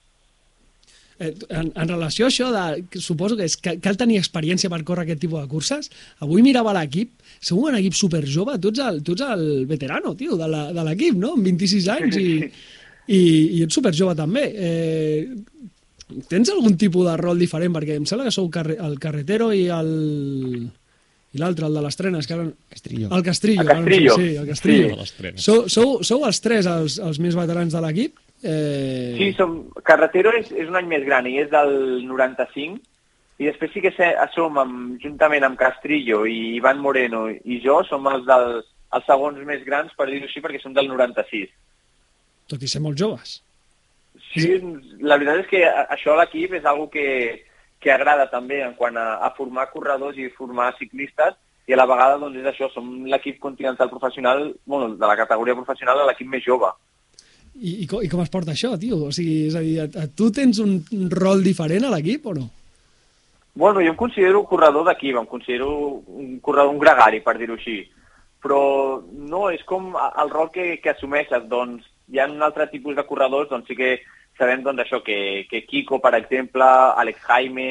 [1.17, 4.81] Eh, en, en relació a això, de, suposo que és, que cal tenir experiència per
[4.87, 5.91] córrer aquest tipus de curses.
[6.25, 10.15] Avui mirava l'equip, sou un equip super jove, tu ets el, tu ets el veterano,
[10.19, 10.49] tio, de
[10.83, 11.35] l'equip, no?
[11.37, 12.29] Amb 26 anys i,
[13.19, 14.43] i, i ets super jove també.
[14.51, 17.73] Eh, tens algun tipus de rol diferent?
[17.77, 19.93] Perquè em sembla que sou carre, el carretero i el
[21.35, 22.45] i l'altre, el de les trenes, que ara...
[22.71, 23.09] Castrillo.
[23.11, 23.63] El Castrillo.
[23.63, 24.13] El Castrillo.
[24.15, 25.07] Sí, el Castrillo.
[25.07, 25.33] Sí.
[25.43, 28.21] Sou, sou, sou els tres els, els més veterans de l'equip?
[28.43, 29.15] Eh...
[29.17, 29.55] Sí, som,
[29.87, 32.81] Carretero és, és un any més gran i és del 95,
[33.39, 33.91] i després sí que
[34.33, 38.61] som amb, juntament amb Castrillo i Ivan Moreno i jo, som els, del,
[38.95, 41.51] els segons més grans, per dir-ho així, perquè som del 96.
[42.51, 43.39] Tot i ser molt joves.
[44.31, 44.55] Sí,
[45.03, 47.07] la veritat és que això a l'equip és algo que,
[47.83, 51.35] que agrada també en quant a, a formar corredors i formar ciclistes,
[51.67, 55.57] i a la vegada doncs és això, som l'equip continental professional, bueno, de la categoria
[55.57, 56.69] professional, l'equip més jove.
[57.55, 58.99] I, i, com, I com es porta això, tio?
[59.07, 60.79] O sigui, és a dir, tu tens un
[61.11, 62.49] rol diferent a l'equip o no?
[63.55, 65.69] Bueno, jo em considero corredor d'equip, em considero
[66.11, 67.77] un corredor, un gregari, per dir-ho així.
[68.43, 68.59] Però
[69.31, 73.05] no, és com el rol que, que assumeixes, doncs hi ha un altre tipus de
[73.07, 73.93] corredors, doncs sí que
[74.37, 76.67] sabem doncs, això, que, que Kiko, per exemple,
[76.99, 77.69] Alex Jaime,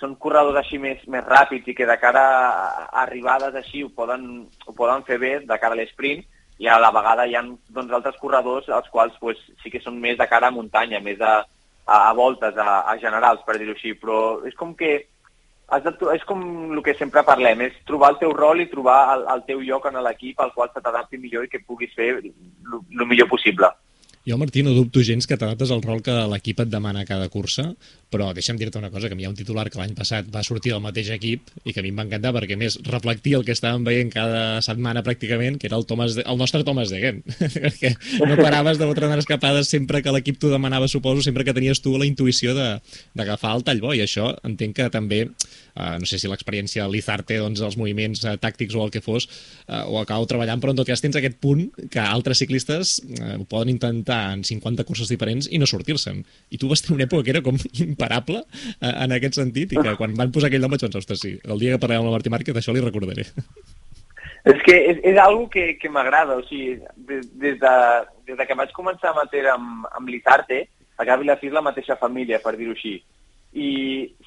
[0.00, 4.44] són corredors així més, més ràpids i que de cara a arribades així ho poden,
[4.66, 6.20] ho poden fer bé de cara a l'esprint,
[6.58, 9.98] i a la vegada hi ha doncs, altres corredors els quals pues, sí que són
[10.00, 11.40] més de cara a muntanya, més a,
[11.86, 14.94] a, a voltes, a, a generals, per dir-ho així, però és com que
[15.74, 16.42] has de, és com
[16.76, 19.88] el que sempre parlem, és trobar el teu rol i trobar el, el teu lloc
[19.88, 23.70] en l'equip al qual se t'adapti millor i que puguis fer el millor possible.
[24.24, 27.26] Jo, Martí, no dubto gens que t'adaptes al rol que l'equip et demana a cada
[27.28, 27.74] cursa,
[28.08, 30.70] però deixa'm dir-te una cosa, que hi ha un titular que l'any passat va sortir
[30.72, 33.52] del mateix equip i que a mi em va encantar perquè, més, reflectia el que
[33.52, 36.24] estàvem veient cada setmana pràcticament, que era el, Thomas de...
[36.24, 37.90] el nostre Thomas Degen, perquè
[38.30, 41.92] no paraves de unes escapades sempre que l'equip t'ho demanava, suposo, sempre que tenies tu
[41.98, 46.32] la intuïció d'agafar el tall bo, i això entenc que també, eh, no sé si
[46.32, 49.28] l'experiència l'Izarte, doncs els moviments eh, tàctics o el que fos,
[49.68, 53.36] eh, ho acabeu treballant, però en tot cas tens aquest punt que altres ciclistes eh,
[53.36, 56.22] ho poden intentar en 50 curses diferents i no sortir-se'n.
[56.50, 59.80] I tu vas tenir una època que era com imparable eh, en aquest sentit i
[59.80, 62.12] que quan van posar aquell nom vaig pensar, ostres, sí, el dia que parlem amb
[62.12, 63.26] el Martí Márquez això li recordaré.
[64.44, 66.76] És que és, és algo que, que m'agrada, o sigui,
[67.08, 67.74] des, des, de,
[68.28, 72.38] des de que vaig començar a amateur amb, amb l'Izarte, a Gavi la mateixa família,
[72.44, 72.98] per dir-ho així.
[73.54, 73.70] I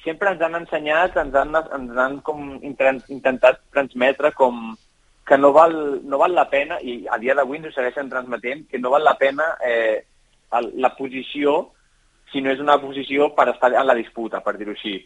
[0.02, 4.74] sempre ens han ensenyat, ens han, ens han com inten- intentat transmetre com
[5.28, 5.74] que no val,
[6.08, 9.04] no val la pena, i a dia d'avui ens ho segueixen transmetent, que no val
[9.04, 10.00] la pena eh,
[10.80, 11.58] la posició
[12.32, 14.96] si no és una posició per estar en la disputa, per dir-ho així.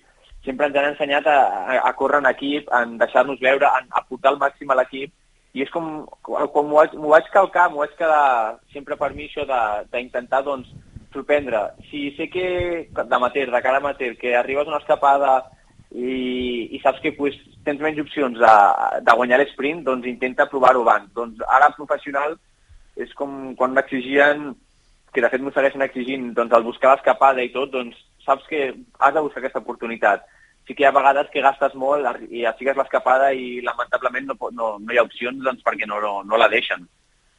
[0.46, 4.32] Sempre ens han ensenyat a, a, a córrer en equip, en deixar-nos veure, en aportar
[4.32, 5.12] al màxim a l'equip,
[5.52, 5.90] i és com,
[6.22, 10.70] com m'ho vaig, vaig calcar, m'ho vaig quedar sempre per mi això d'intentar, doncs,
[11.12, 11.60] sorprendre.
[11.90, 15.34] Si sé que d'amateur, de cara amateur, que arribes a una escapada
[15.94, 18.52] i, i saps que pues, tens menys opcions de,
[19.04, 21.10] de guanyar l'esprint, doncs intenta provar-ho abans.
[21.16, 22.38] Doncs ara professional
[23.00, 24.52] és com quan m'exigien,
[25.12, 28.70] que de fet m'ho segueixen exigint, doncs al buscar l'escapada i tot, doncs saps que
[28.72, 30.24] has de buscar aquesta oportunitat.
[30.66, 34.74] Sí que hi ha vegades que gastes molt i sigues l'escapada i lamentablement no, no,
[34.78, 36.86] no hi ha opcions doncs, perquè no, no, no la deixen.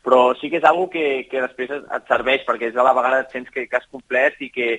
[0.03, 2.93] Però sí que és algo que, que després et et serveix, perquè és a la
[2.93, 4.73] vegada et sents que, que has complert i que,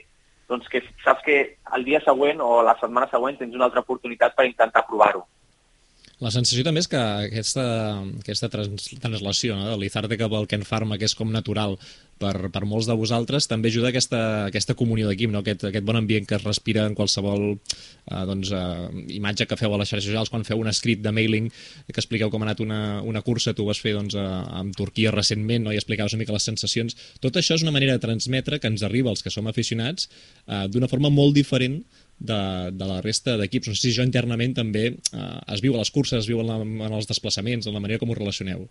[0.49, 1.39] doncs, que saps que
[1.77, 5.25] el dia següent o la setmana següent tens una altra oportunitat per intentar provar-ho.
[6.23, 7.65] La sensació també és que aquesta,
[8.21, 11.75] aquesta trans, translació no, de l'Izarte cap al Ken Pharma, que és com natural
[12.23, 15.43] per, per molts de vosaltres, també ajuda aquesta, aquesta comunió d'equip, no?
[15.43, 19.75] aquest, aquest bon ambient que es respira en qualsevol eh, doncs, eh, imatge que feu
[19.75, 22.63] a les xarxes socials, quan feu un escrit de mailing que expliqueu com ha anat
[22.63, 25.75] una, una cursa, tu ho vas fer doncs, a, amb Turquia recentment no?
[25.75, 26.95] i explicaves una mica les sensacions.
[27.25, 30.07] Tot això és una manera de transmetre que ens arriba als que som aficionats
[30.47, 31.83] eh, d'una forma molt diferent
[32.19, 33.71] de, de la resta d'equips.
[33.71, 36.49] No sé si jo internament també eh, es viu a les curses, es viu en,
[36.51, 38.67] la, en els desplaçaments, en la manera com ho relacioneu.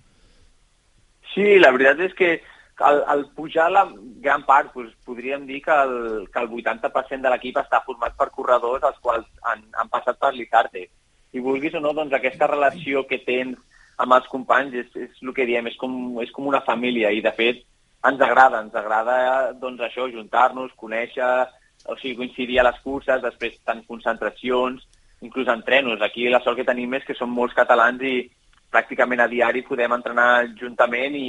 [1.33, 2.33] Sí, la veritat és que
[2.79, 3.85] al, al pujar la
[4.21, 8.31] gran part, doncs, podríem dir que el, que el 80% de l'equip està format per
[8.33, 10.87] corredors els quals han, han passat per l'Izarte.
[11.33, 13.57] I vulguis o no, doncs aquesta relació que tens
[14.01, 17.21] amb els companys és, és el que diem, és com, és com una família i
[17.21, 17.61] de fet
[18.03, 19.17] ens agrada, ens agrada
[19.59, 21.45] doncs això, juntar-nos, conèixer,
[21.85, 24.85] o sigui, coincidir a les curses, després tant concentracions,
[25.23, 26.01] inclús entrenos.
[26.01, 28.29] Aquí la sort que tenim és que som molts catalans i
[28.73, 31.27] pràcticament a diari podem entrenar juntament i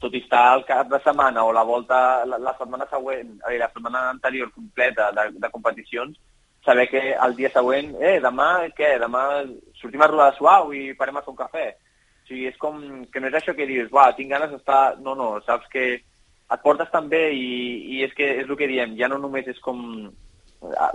[0.00, 3.58] tot i estar al cap de setmana o la volta, la, la setmana següent, eh,
[3.60, 6.16] la setmana anterior completa de, de competicions,
[6.64, 9.24] saber que el dia següent, eh, demà què, demà
[9.80, 11.66] sortim a rodar suau i parem a fer un cafè.
[12.24, 12.80] O sigui, és com
[13.12, 14.96] que no és això que dius, va, tinc ganes d'estar...
[15.04, 15.86] No, no, saps que
[16.50, 17.46] et portes tan bé i,
[17.96, 19.80] i és que és el que diem, ja no només és com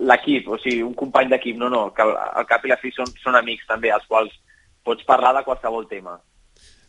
[0.06, 3.10] l'equip, o sigui, un company d'equip, no, no, que al, cap i la fi són,
[3.24, 4.34] són amics també, als quals
[4.86, 6.20] pots parlar de qualsevol tema.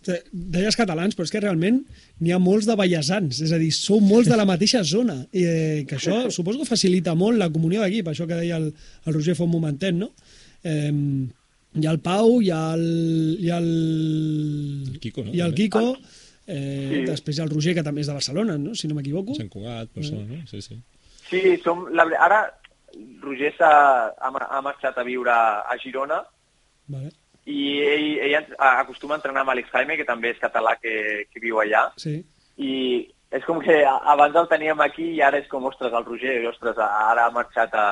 [0.07, 1.81] Deies catalans, però és que realment
[2.23, 5.47] n'hi ha molts de ballesans, és a dir, sou molts de la mateixa zona, i
[5.47, 9.17] eh, que això suposo que facilita molt la comunió d'equip, això que deia el, el
[9.17, 10.13] Roger fa un momentet, no?
[10.63, 10.93] Eh,
[11.77, 12.87] hi ha el Pau, hi ha el...
[13.41, 13.73] Hi ha el,
[14.93, 15.35] El Quico, no?
[15.35, 15.65] Hi ha el També.
[15.65, 16.16] Quico,
[16.47, 17.05] eh, Sí.
[17.11, 18.75] després hi ha el Roger, que també és de Barcelona, no?
[18.75, 19.35] si no m'equivoco.
[19.35, 20.47] Sant Cugat, Barcelona, no?
[20.47, 20.79] Sí, sí.
[21.29, 22.41] Sí, som, la, ara
[23.21, 26.21] Roger ha, ha marxat a viure a Girona
[26.89, 27.11] Vale.
[27.47, 31.41] i ell, ell acostuma a entrenar amb Àlex Jaime, que també és català que, que
[31.43, 32.23] viu allà, Sí.
[32.59, 32.73] i
[33.31, 36.79] és com que abans el teníem aquí i ara és com, ostres, el Roger, ostres,
[36.79, 37.87] ara ha marxat a,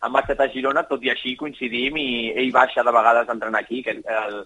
[0.00, 3.60] ha marxat a Girona, tot i així coincidim i ell baixa de vegades a entrenar
[3.64, 4.44] aquí, que el,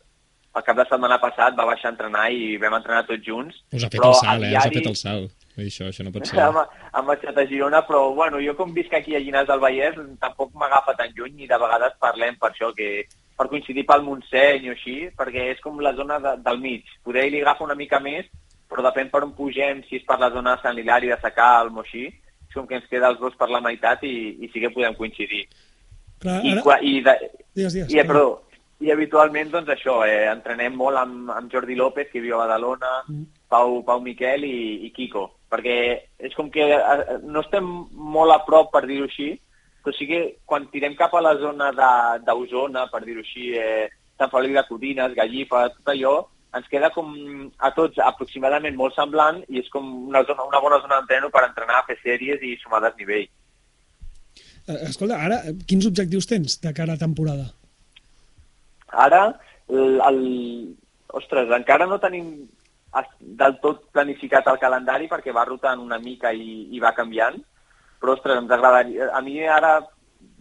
[0.57, 3.61] el cap de setmana passat va baixar a entrenar i vam entrenar tots junts.
[3.73, 4.49] Us ha fet Però el a salt, eh?
[4.51, 5.31] Us ha diari- fet el salt.
[5.61, 6.39] I això, això no pot ser.
[6.41, 6.57] hem,
[6.97, 10.55] hem marxat a Girona, però bueno, jo com visc aquí a Llinars del Vallès tampoc
[10.55, 13.05] m'agafa tan lluny i de vegades parlem per això, que
[13.37, 16.85] per coincidir pel Montseny o així, perquè és com la zona de, del mig.
[17.05, 18.27] Poder li agafa una mica més,
[18.71, 21.69] però depèn per on pugem, si és per la zona de Sant Hilari, de Sacal
[21.75, 24.61] o així, és com que ens queda els dos per la meitat i, i sí
[24.61, 25.45] que podem coincidir.
[26.21, 26.63] Clar, I, ara...
[26.63, 27.15] qua- i, de,
[27.55, 27.93] Digues, digues.
[27.93, 28.43] i, eh, perdó,
[28.81, 32.93] i habitualment, doncs això, eh, entrenem molt amb, amb Jordi López, que viu a Badalona,
[33.09, 33.27] Mm.
[33.51, 35.77] Pau, Pau Miquel i, i Kiko, perquè
[36.19, 39.33] és com que eh, no estem molt a prop, per dir-ho així,
[39.83, 43.89] però sí que quan tirem cap a la zona de- d'Osona, per dir-ho així, eh,
[44.19, 46.15] Sant Feliu de Codines, Gallifa, tot allò,
[46.55, 47.11] ens queda com
[47.59, 51.45] a tots aproximadament molt semblant i és com una, zona, una bona zona d'entreno per
[51.49, 53.29] entrenar, fer sèries i sumar desnivell.
[54.69, 57.49] Eh, Escolta, ara, eh, quins objectius tens de cara a temporada?
[58.93, 60.21] Ara, el, el,
[61.09, 62.33] ostres, encara no tenim
[63.21, 67.37] del tot planificat el calendari perquè va rotant una mica i, i va canviant,
[68.01, 69.11] però, ostres, ens agradaria...
[69.15, 69.77] A mi ara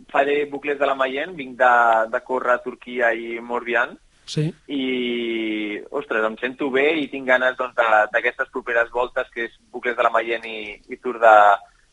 [0.09, 1.73] faré bucles de la Mayenne, vinc de,
[2.09, 3.97] de córrer a Turquia i Morbihan,
[4.29, 4.43] Sí.
[4.69, 9.55] i, ostres, em sento bé i tinc ganes doncs, de- d'aquestes properes voltes, que és
[9.73, 11.17] bucles de la Mayenne i, i Tour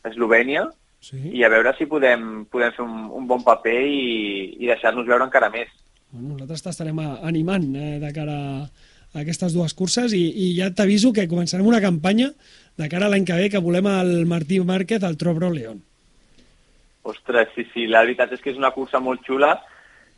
[0.04, 0.66] d'Eslovènia,
[1.00, 1.16] sí.
[1.32, 5.24] i a veure si podem, podem fer un, un bon paper i, i deixar-nos veure
[5.24, 5.72] encara més.
[6.16, 10.70] Bueno, nosaltres t'estarem a- animant eh, de cara a aquestes dues curses i, i ja
[10.74, 12.30] t'aviso que començarem una campanya
[12.76, 15.82] de cara a l'any que ve que volem el Martí Márquez al Trobro León.
[17.06, 19.52] Ostres, sí, sí, la veritat és que és una cursa molt xula.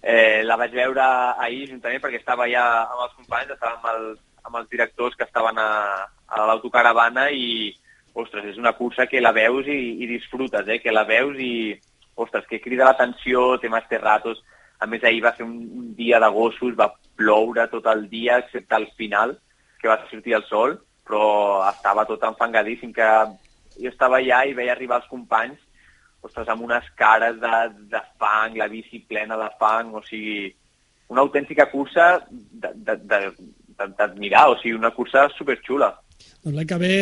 [0.03, 1.03] Eh, la vaig veure
[1.43, 4.07] ahir juntament perquè estava ja amb els companys, estava amb, el,
[4.47, 5.69] amb els directors que estaven a,
[6.29, 7.75] a l'autocaravana i,
[8.15, 10.79] ostres, és una cursa que la veus i, i disfrutes, eh?
[10.81, 11.75] que la veus i,
[12.19, 14.41] ostres, que crida l'atenció, té més terratos.
[14.79, 18.77] A més, ahir va ser un, dia de gossos, va ploure tot el dia, excepte
[18.77, 19.35] al final,
[19.81, 21.25] que va sortir el sol, però
[21.69, 23.09] estava tot enfangadíssim, que
[23.79, 25.59] jo estava allà i veia arribar els companys
[26.23, 27.55] ostres, amb unes cares de,
[27.93, 30.49] de fang, la bici plena de fang, o sigui,
[31.13, 35.93] una autèntica cursa d'admirar, o sigui, una cursa superxula.
[36.45, 36.93] Doncs l'any que ve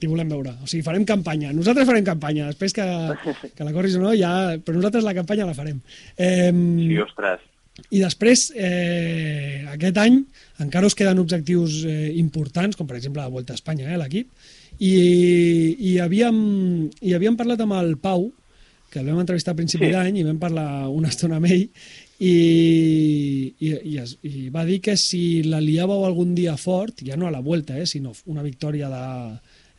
[0.00, 0.56] t'hi volem veure.
[0.62, 1.52] O sigui, farem campanya.
[1.54, 2.48] Nosaltres farem campanya.
[2.50, 2.86] Després que,
[3.56, 4.32] que la corris o no, ja...
[4.62, 5.80] Però nosaltres la campanya la farem.
[6.16, 7.40] Eh, Sí, ostres.
[7.88, 10.18] I després, eh, aquest any,
[10.60, 14.28] encara us queden objectius eh, importants, com per exemple la Volta a Espanya, eh, l'equip,
[14.76, 14.92] i,
[15.78, 16.36] i, havíem,
[17.00, 18.28] i havíem parlat amb el Pau,
[18.92, 19.92] que el vam entrevistar a principi Sí.
[19.94, 21.64] d'any i vam parlar una estona amb ell,
[22.22, 27.16] i, i, i, es, i va dir que si la liàveu algun dia fort, ja
[27.18, 29.06] no a la Volta, eh, sinó una victòria de,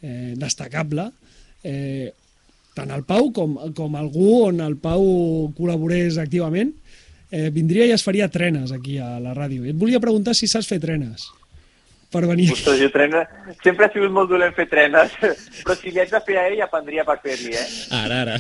[0.04, 1.08] eh, destacable,
[1.64, 2.12] eh,
[2.76, 5.06] tant el Pau com, com algú on el Pau
[5.56, 6.74] col·laborés activament,
[7.32, 9.64] eh, vindria i es faria trenes aquí a la ràdio.
[9.64, 11.30] I et volia preguntar si saps fer trenes
[12.14, 12.52] per venir.
[12.54, 13.24] Ostres, jo trena...
[13.64, 15.16] Sempre ha sigut molt dolent fer trenes,
[15.64, 17.68] però si li haig de fer a ell, aprendria per fer-li, eh?
[18.04, 18.40] Ara, ara.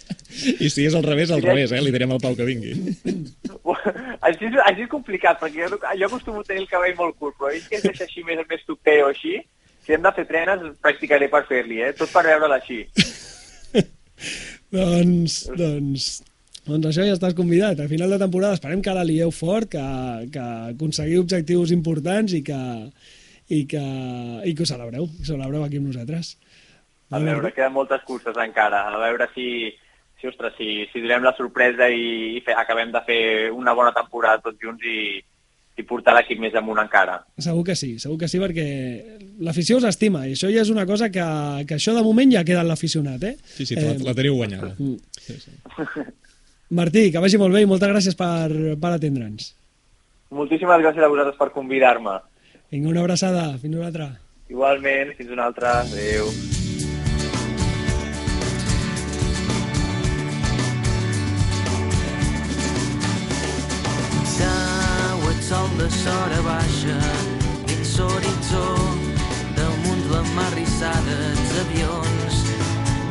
[0.64, 1.80] I si és al revés, al revés, eh?
[1.84, 2.74] Li direm al Pau que vingui.
[4.28, 7.36] Així, és- així és complicat, perquè jo, jo acostumo a tenir el cabell molt curt,
[7.40, 9.38] però ell que deixa així més, més tupé o així,
[9.86, 11.92] si hem de fer trenes, practicaré per fer-li, eh?
[11.96, 12.82] Tot per veure'l així.
[14.74, 16.06] doncs, doncs,
[16.66, 17.80] doncs això ja estàs convidat.
[17.84, 19.84] A final de temporada esperem que la lieu fort, que,
[20.34, 22.60] que aconseguiu objectius importants i que,
[23.52, 23.84] i que,
[24.48, 26.34] i que ho celebreu, que ho celebreu aquí amb nosaltres.
[27.14, 28.86] A veure, queden moltes curses encara.
[28.90, 29.68] A veure si,
[30.24, 33.20] si ostres, si, si donem la sorpresa i, i fe, acabem de fer
[33.52, 35.20] una bona temporada tots junts i,
[35.76, 37.18] i portar l'equip més amunt encara.
[37.44, 38.64] Segur que sí, segur que sí, perquè
[39.44, 41.26] l'afició us estima, i això ja és una cosa que,
[41.68, 43.34] que això de moment ja queda en l'aficionat, eh?
[43.44, 44.72] Sí, sí, la, la teniu guanyada.
[44.78, 44.96] Mm.
[45.20, 46.08] Sí, sí.
[46.74, 48.48] Martí, que vagi molt bé i moltes gràcies per,
[48.80, 49.52] per atendre'ns.
[50.34, 52.16] Moltíssimes gràcies a vosaltres per convidar-me.
[52.72, 54.08] Vinga, una abraçada, fins una altra.
[54.50, 55.82] Igualment, fins una altra.
[55.84, 56.32] Adéu.
[66.04, 66.96] Sora baixa
[67.66, 68.64] dins l'horitzó
[69.56, 72.40] damunt la mar rissada els avions.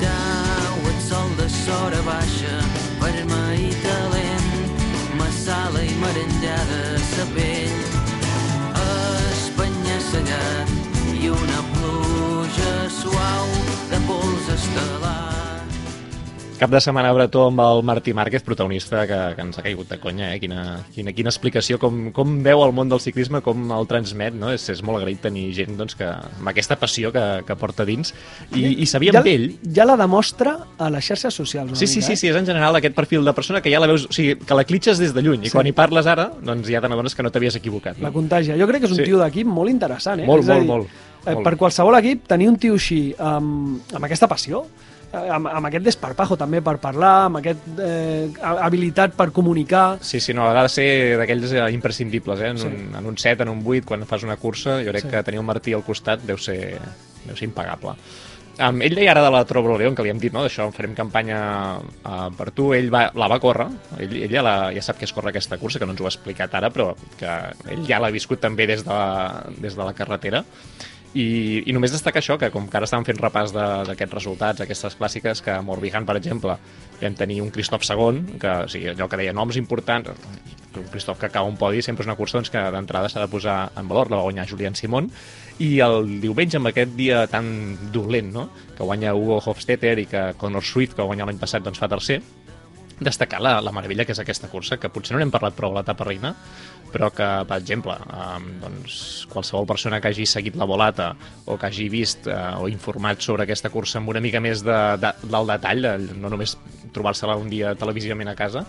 [0.04, 2.54] Dau el sol de sora baixa
[3.02, 4.78] vermell i talent
[5.22, 7.83] massala i merengada sa pell
[16.60, 19.98] Cap de setmana bretó amb el Martí Márquez, protagonista que, que ens ha caigut de
[20.00, 20.40] conya, eh?
[20.40, 24.52] Quina, quina, quina explicació, com, com veu el món del ciclisme, com el transmet, no?
[24.54, 28.14] És, és molt agraït tenir gent doncs, que, amb aquesta passió que, que porta dins.
[28.56, 29.50] I, i sabíem ja, d'ell...
[29.76, 31.74] Ja la demostra a les xarxes socials.
[31.82, 33.90] Sí, sí, mica, sí, sí, és en general aquest perfil de persona que ja la
[33.92, 35.58] veus, o sigui, que la clitxes des de lluny, i Sí.
[35.58, 37.98] quan hi parles ara, doncs ja te n'adones que no t'havies equivocat.
[38.00, 38.14] La No?
[38.22, 38.56] contagia.
[38.62, 39.10] Jo crec que és un Sí.
[39.10, 40.30] tio d'equip molt interessant, eh?
[40.30, 40.88] Molt, És a molt, dir, molt,
[41.26, 41.44] Eh, molt.
[41.44, 45.86] per qualsevol equip, tenir un tio així, amb, amb aquesta passió, eh, amb, amb aquest
[45.86, 50.00] desparpajo també per parlar, amb aquest eh, habilitat per comunicar...
[50.02, 50.88] Sí, sí, no, ha de ser
[51.22, 52.52] d'aquells eh, imprescindibles, eh?
[52.56, 52.68] En, Sí.
[52.68, 55.10] un, en un 7, en un 8, quan fas una cursa, jo crec Sí.
[55.14, 56.80] que tenir un Martí al costat deu ser,
[57.26, 57.96] deu ser impagable.
[58.62, 60.92] Um, ell deia ara de la Trobro León, que li hem dit, no?, d'això, farem
[60.94, 61.40] campanya
[62.06, 63.66] uh, per tu, ell va, la va córrer,
[63.98, 66.06] ell, ell ja, la, ja sap que es corre aquesta cursa, que no ens ho
[66.06, 67.32] ha explicat ara, però que
[67.74, 70.44] ell ja l'ha viscut també des de la, des de la carretera,
[71.14, 71.26] i,
[71.70, 75.44] i només destacar això, que com que ara estàvem fent repàs d'aquests resultats, aquestes clàssiques,
[75.46, 76.58] que a Morbihan, per exemple,
[77.02, 80.10] vam tenir un Christoph segon, que o sigui, allò que deia noms importants,
[80.74, 83.30] un Cristof que acaba un podi sempre és una cursa doncs, que d'entrada s'ha de
[83.30, 85.12] posar en valor, la va guanyar Julián Simón,
[85.62, 87.46] i el diumenge, amb aquest dia tan
[87.94, 88.48] dolent, no?
[88.74, 91.92] que guanya Hugo Hofstetter i que Conor Swift, que va guanyar l'any passat, doncs fa
[91.92, 92.24] tercer,
[93.00, 95.80] destacar la, la meravella que és aquesta cursa, que potser no n'hem parlat prou a
[95.80, 96.34] l'etapa reina,
[96.94, 98.98] però que, per exemple, um, doncs,
[99.32, 101.14] qualsevol persona que hagi seguit la volata
[101.46, 104.80] o que hagi vist uh, o informat sobre aquesta cursa amb una mica més de,
[105.02, 106.58] de, del detall, de, no només
[106.94, 108.68] trobar-se-la un dia televisivament a casa,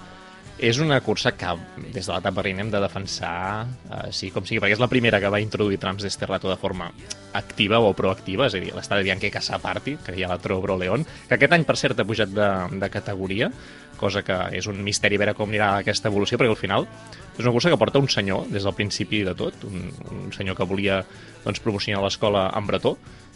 [0.59, 1.51] és una cursa que
[1.91, 5.19] des de l'etapa reina hem de defensar eh, sí com sigui, perquè és la primera
[5.21, 6.91] que va introduir trams d'Esterrato de forma
[7.35, 11.03] activa o proactiva, és a dir, l'està de Bianchi Casaparti, que ja la Trobro León,
[11.29, 13.51] que aquest any, per cert, ha pujat de, de categoria,
[13.99, 16.87] cosa que és un misteri veure com anirà aquesta evolució, perquè al final
[17.35, 20.55] és una cursa que porta un senyor des del principi de tot, un, un senyor
[20.59, 21.03] que volia
[21.43, 22.95] doncs, promocionar l'escola en bretó,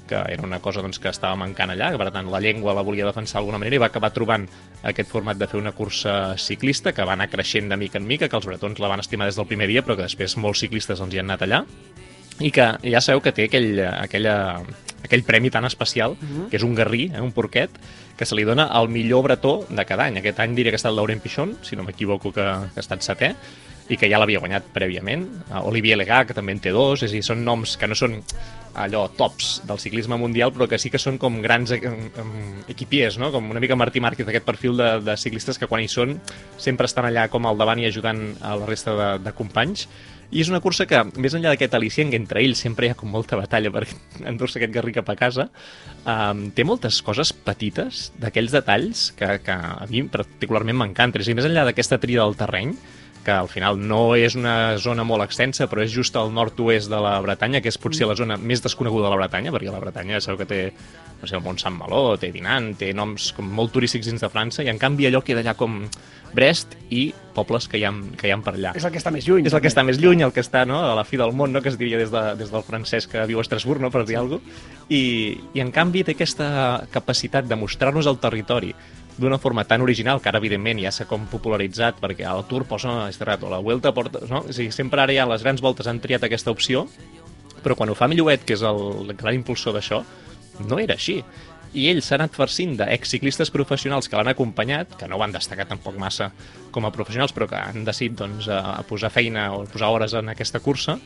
[0.08, 2.82] que era una cosa doncs, que estava mancant allà, que per tant la llengua la
[2.86, 4.48] volia defensar d'alguna manera i va acabar trobant
[4.90, 8.28] aquest format de fer una cursa ciclista que va anar creixent de mica en mica,
[8.28, 10.98] que els bretons la van estimar des del primer dia, però que després molts ciclistes
[10.98, 11.64] doncs, hi han anat allà
[12.40, 14.34] i que ja sabeu que té aquell, aquella,
[15.02, 16.14] aquell premi tan especial,
[16.50, 17.72] que és un garrí, eh, un porquet,
[18.18, 20.20] que se li dona al millor bretó de cada any.
[20.20, 23.02] Aquest any diria que ha estat Laurent Pichon, si no m'equivoco que, que ha estat
[23.06, 23.32] setè,
[23.88, 25.24] i que ja l'havia guanyat prèviament.
[25.48, 27.96] Uh, Olivier Legà, que també en té dos, és a dir, són noms que no
[27.98, 28.18] són
[28.78, 33.32] allò tops del ciclisme mundial, però que sí que són com grans equipiers, no?
[33.34, 36.16] com una mica Martí Márquez, aquest perfil de, de ciclistes que quan hi són
[36.60, 39.88] sempre estan allà com al davant i ajudant a la resta de, de companys.
[40.28, 42.96] I és una cursa que, més enllà d'aquest al·licient, que entre ells sempre hi ha
[42.98, 43.86] com molta batalla per
[44.30, 45.48] endur-se aquest garrí cap a casa,
[46.04, 51.24] um, té moltes coses petites, d'aquells detalls que, que a mi particularment m'encanten.
[51.24, 52.76] És a dir, més enllà d'aquesta tria del terreny,
[53.28, 57.00] que al final no és una zona molt extensa, però és just al nord-oest de
[57.04, 60.22] la Bretanya, que és potser la zona més desconeguda de la Bretanya, perquè la Bretanya
[60.24, 60.60] sabeu que té
[61.20, 64.30] no sé, el Mont Sant Meló, té Dinan, té noms com molt turístics dins de
[64.32, 65.82] França, i en canvi allò queda allà com
[66.32, 68.72] Brest i pobles que hi ha, que hi ha per allà.
[68.78, 69.48] És el que està més lluny.
[69.50, 71.52] És el que està més lluny, el que està no, a la fi del món,
[71.52, 74.06] no, que es diria des, de, des del francès que viu a Estrasburg, no, per
[74.08, 74.86] dir alguna cosa.
[74.88, 75.02] I,
[75.58, 76.48] I en canvi té aquesta
[76.94, 78.72] capacitat de mostrar-nos el territori
[79.18, 83.08] d'una forma tan original, que ara evidentment ja s'ha com popularitzat, perquè el Tour posa
[83.10, 84.22] Esterrato, la Vuelta porta...
[84.30, 84.44] No?
[84.46, 86.86] O sigui, sempre ara ja les grans voltes han triat aquesta opció,
[87.64, 90.02] però quan ho fa Millouet, que és el gran impulsor d'això,
[90.64, 91.18] no era així.
[91.76, 95.98] I ell s'ha anat farcint d'exciclistes professionals que l'han acompanyat, que no van destacar tampoc
[96.00, 96.30] massa
[96.72, 100.32] com a professionals, però que han decidit doncs, a posar feina o posar hores en
[100.32, 100.96] aquesta cursa,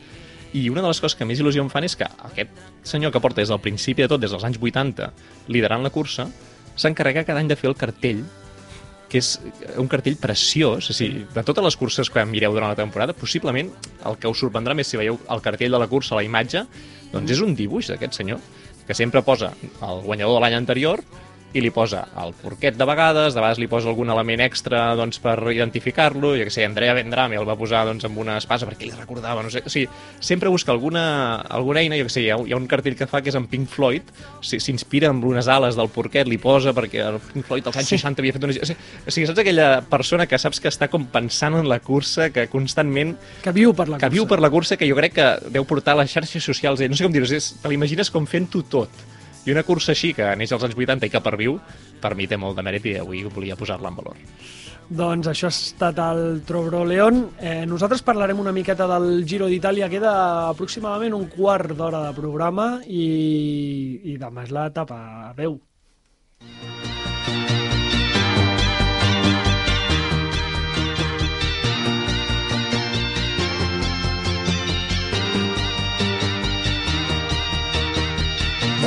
[0.53, 2.53] i una de les coses que més il·lusió em fan és que aquest
[2.85, 5.09] senyor que porta des del principi de tot, des dels anys 80,
[5.49, 6.27] liderant la cursa,
[6.75, 8.23] s'encarrega cada any de fer el cartell
[9.13, 9.35] que és
[9.77, 13.69] un cartell preciós, a dir, de totes les curses que mireu durant la temporada, possiblement
[14.09, 16.63] el que us sorprendrà més si veieu el cartell de la cursa, la imatge,
[17.11, 18.41] doncs és un dibuix d'aquest senyor,
[18.87, 19.51] que sempre posa
[19.85, 21.03] el guanyador de l'any anterior
[21.53, 25.19] i li posa el porquet de vegades, de vegades li posa algun element extra doncs,
[25.21, 28.87] per identificar-lo, jo que sé, Andrea Vendrame el va posar doncs, amb una espasa perquè
[28.89, 29.87] li recordava, no sé, o sigui,
[30.19, 33.07] sempre busca alguna, alguna eina, jo que sé, hi ha, hi ha un cartell que
[33.09, 34.09] fa que és en Pink Floyd,
[34.41, 37.93] si- s'inspira amb unes ales del porquet, li posa perquè el Pink Floyd als anys
[37.95, 38.53] 60 havia fet una...
[38.53, 38.77] O sigui,
[39.07, 42.47] o sigui, saps aquella persona que saps que està com pensant en la cursa, que
[42.51, 44.15] constantment Que viu per la que cursa.
[44.17, 46.89] viu per la cursa, que jo crec que deu portar a les xarxes socials, eh?
[46.89, 48.89] no sé com dir-ho, te l'imagines com fent-ho tot.
[49.43, 51.57] I una cursa així, que neix als anys 80 i que perviu,
[52.01, 54.21] per mi té molt de mèrit i avui volia posar-la en valor.
[54.93, 57.29] Doncs això ha estat el Trobro León.
[57.39, 59.89] Eh, nosaltres parlarem una miqueta del Giro d'Itàlia.
[59.91, 60.13] Queda
[60.51, 63.05] aproximadament un quart d'hora de programa i,
[64.13, 64.99] i demà és l'etapa
[65.39, 65.59] 10.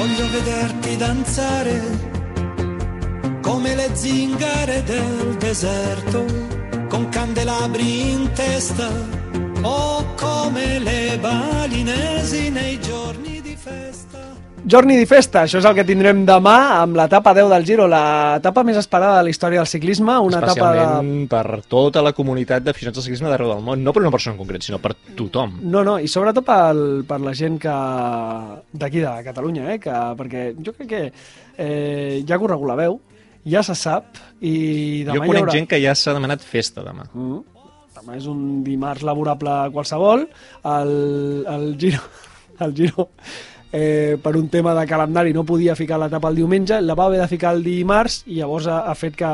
[0.07, 1.81] Voglio vederti danzare
[3.43, 6.25] come le zingare del deserto,
[6.89, 8.89] con candelabri in testa
[9.63, 13.36] o come le balinesi nei giorni.
[14.67, 18.65] Jorni di Festa, això és el que tindrem demà amb l'etapa 10 del Giro, l'etapa
[18.67, 20.81] més esperada de la història del ciclisme, una etapa de...
[20.83, 24.35] Especialment per tota la comunitat d'aficionats al ciclisme d'arreu del món, no per una persona
[24.35, 25.61] en concret, sinó per tothom.
[25.63, 26.75] No, no, i sobretot per,
[27.07, 27.79] per la gent que
[28.83, 29.79] d'aquí de Catalunya, eh?
[29.87, 32.99] que, perquè jo crec que eh, ja ha corregut la veu,
[33.47, 35.59] ja se sap, i demà jo hi conec haurà...
[35.61, 37.07] gent que ja s'ha demanat festa demà.
[37.15, 37.45] Mm.
[38.03, 40.27] Demà és un dimarts laborable qualsevol,
[40.75, 40.97] el,
[41.55, 42.09] el Giro,
[42.67, 43.13] el Giro
[43.77, 47.21] eh, per un tema de calendari no podia ficar l'etapa el diumenge, la va haver
[47.21, 49.29] de ficar el dimarts i llavors ha, ha fet que,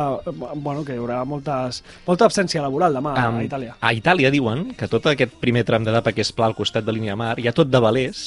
[0.56, 3.76] bueno, que hi haurà moltes, molta absència laboral demà Am, a Itàlia.
[3.80, 6.94] A Itàlia diuen que tot aquest primer tram d'etapa que és pla al costat de
[6.96, 8.24] línia de mar, hi ha tot de valers,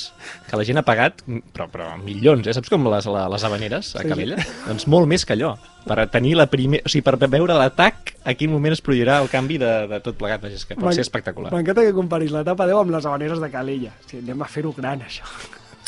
[0.47, 2.55] que la gent ha pagat, però, però milions, eh?
[2.55, 4.13] Saps com les, les habaneres a Sí, sí.
[4.13, 4.37] Calella?
[4.67, 5.55] Doncs molt més que allò.
[5.85, 6.81] Per tenir la primer...
[6.85, 10.17] O sigui, per veure l'atac, a quin moment es produirà el canvi de, de tot
[10.17, 10.41] plegat.
[10.45, 11.51] Vaja, és que pot ser espectacular.
[11.53, 13.93] M'encanta que comparis l'etapa 10 amb les habaneres de Calella.
[13.93, 15.27] O sigui, anem a fer-ho gran, això.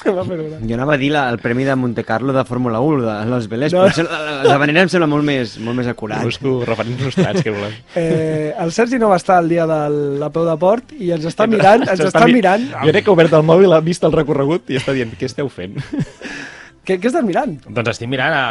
[0.67, 3.47] Jo anava a dir la, el premi de Monte Carlo de Fórmula 1, de Los
[3.49, 3.83] Velers, No.
[3.87, 6.23] potser la, la, la manera em sembla molt més, molt més acurat.
[6.23, 7.73] Busco referents nostrats, que volem.
[7.97, 9.79] Eh, el Sergi no va estar el dia de
[10.21, 12.67] la peu de port i ens està mirant, ens està mi- mirant.
[12.83, 15.25] Jo crec que ha obert el mòbil, ha vist el recorregut i està dient, què
[15.29, 15.75] esteu fent?
[16.87, 17.57] Què, què estàs mirant?
[17.67, 18.45] Doncs estic mirant a...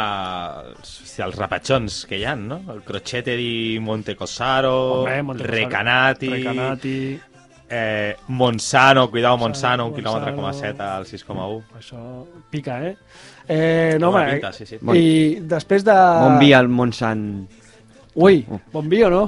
[1.25, 2.59] els rapatxons que hi ha, no?
[2.69, 4.75] El Crocette di Montecossaro,
[5.07, 6.97] Home, Montecossaro, Recanati, Recanati.
[7.69, 11.57] Eh, Monsano, cuidado Monsano, un quilòmetre coma 7 al 6,1.
[11.75, 11.99] Això
[12.49, 12.93] pica, eh?
[13.47, 14.79] eh no, home, pinta, sí, sí.
[14.79, 15.95] I després de...
[16.23, 17.25] Bon dia al Montsant.
[18.15, 19.25] Ui, bon vi o no?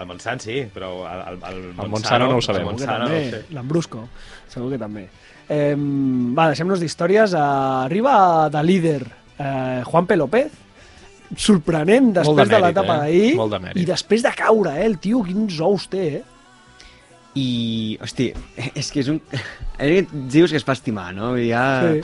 [0.00, 2.64] El Montsant sí, però el, el, el, El Montsano no ho sabem.
[2.64, 3.42] Montsano no sé.
[3.52, 4.06] L'Ambrusco,
[4.48, 5.04] segur que també.
[5.50, 7.36] Eh, va, deixem-nos d'històries.
[7.36, 7.44] Eh,
[7.84, 10.56] arriba de líder eh, Juanpe López,
[11.36, 13.36] sorprenent després de de mèrit, l'etapa eh?
[13.36, 13.76] d'ahir.
[13.76, 14.88] I després de caure, eh?
[14.88, 16.39] El tio, quins ous té, eh?
[17.40, 18.30] I, hosti,
[18.74, 19.20] és que és un...
[20.30, 21.34] Dius que es fa estimar, no?
[21.40, 21.64] Ja...
[21.94, 22.02] Sí.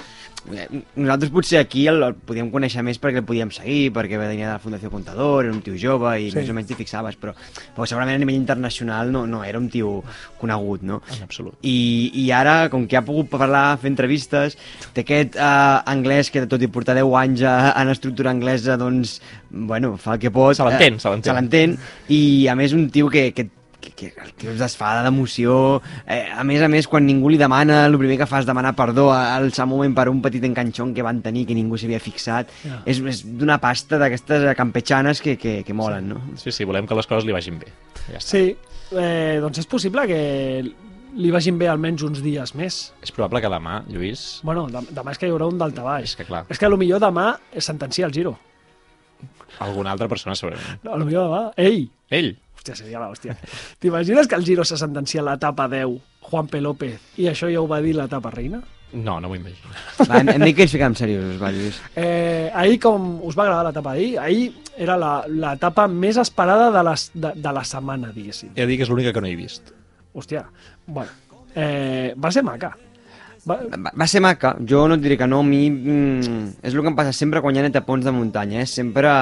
[0.95, 4.53] Nosaltres potser aquí el, el podíem conèixer més perquè el podíem seguir, perquè venia de
[4.53, 6.37] la Fundació Contador, era un tio jove i Sí.
[6.39, 7.33] més o menys t'hi fixaves, però,
[7.75, 10.05] però segurament a nivell internacional no, no era un tio
[10.39, 11.01] conegut, no?
[11.17, 11.59] En absolut.
[11.67, 14.55] I, i ara, com que ha pogut parlar, fer entrevistes,
[14.95, 19.19] té aquest eh, anglès que tot i portar 10 anys a, en estructura anglesa, doncs,
[19.51, 20.55] bueno, fa el que pot.
[20.55, 21.33] Se l'entén, eh, se l'entén.
[21.33, 23.49] Se l'entén, i a més un tio que, que,
[23.95, 27.39] que, que el tio es desfada d'emoció, eh, a més a més, quan ningú li
[27.39, 30.95] demana, el primer que fa és demanar perdó al seu moment per un petit enganxón
[30.95, 32.51] que van tenir que ningú s'havia fixat.
[32.65, 32.81] Ja.
[32.87, 36.21] És, és d'una pasta d'aquestes campetxanes que, que, que molen, no?
[36.41, 37.71] Sí, sí, volem que les coses li vagin bé.
[38.11, 38.29] Ja està.
[38.33, 38.57] Sí,
[38.97, 40.21] eh, doncs és possible que
[41.17, 42.81] li vagin bé almenys uns dies més.
[43.01, 44.41] És probable que demà, Lluís...
[44.45, 46.11] Bueno, dem- demà és que hi haurà un daltabaix.
[46.11, 48.35] És que clar, És que potser demà es sentencia el giro.
[49.59, 50.83] alguna altra persona segurament.
[50.85, 51.39] No, potser demà...
[51.57, 51.87] Ei!
[52.13, 52.35] Ell?
[52.67, 53.37] Hòstia, seria l'hòstia.
[53.79, 56.01] T'imagines que el giro se sentencia a l'etapa 10,
[56.31, 58.61] Juanpe López, i això ja ho va dir l'etapa reina?
[58.97, 59.71] No, no m'ho imagino.
[60.09, 61.79] Va, hem, hem dit que ens ficàvem seriosos, va, Lluís.
[61.99, 64.17] Eh, ahir, com us va agradar l'etapa d'ahir?
[64.23, 68.51] Ahir era la- l'etapa més esperada de, les, de, de la setmana, diguéssim.
[68.55, 69.73] He de dir que és l'única que no he vist.
[70.17, 70.45] Hòstia,
[70.87, 71.11] bueno,
[71.55, 72.73] eh, va ser maca.
[73.47, 73.61] Va,
[73.95, 76.91] Va, ser maca, jo no et diré que no, a mi mm, és el que
[76.91, 78.67] em passa sempre quan hi ha etapons de muntanya, eh?
[78.67, 79.13] sempre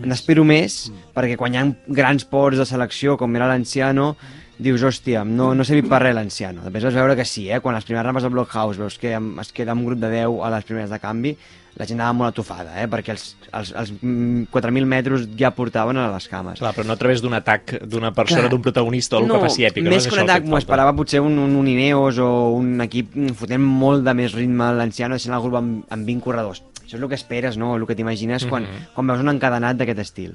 [0.00, 0.12] més.
[0.14, 0.76] n'espero més,
[1.16, 1.66] perquè quan hi ha
[2.00, 4.14] grans ports de selecció, com era l'Anciano,
[4.60, 6.64] dius, hòstia, no, no servit per res l'Anciano.
[6.64, 7.60] Després vas veure que sí, eh?
[7.60, 10.52] quan les primeres rampes del Blockhouse veus que es queda un grup de 10 a
[10.56, 11.36] les primeres de canvi,
[11.78, 12.86] la gent anava molt atofada, eh?
[12.90, 16.58] perquè els, els, els mm, 4.000 metres ja portaven a les cames.
[16.58, 19.64] Clar, però no a través d'un atac d'una persona, d'un protagonista o algú que faci
[19.68, 19.88] èpica.
[19.88, 23.14] més no que un atac, m'ho esperava potser un, un, un Ineos o un equip
[23.14, 26.62] mm, fotent molt de més ritme l'anciano, deixant el grup amb, amb 20 corredors.
[26.84, 27.76] Això és el que esperes, no?
[27.76, 28.88] El que t'imagines quan, Mhm.
[28.94, 30.34] quan veus un encadenat d'aquest estil.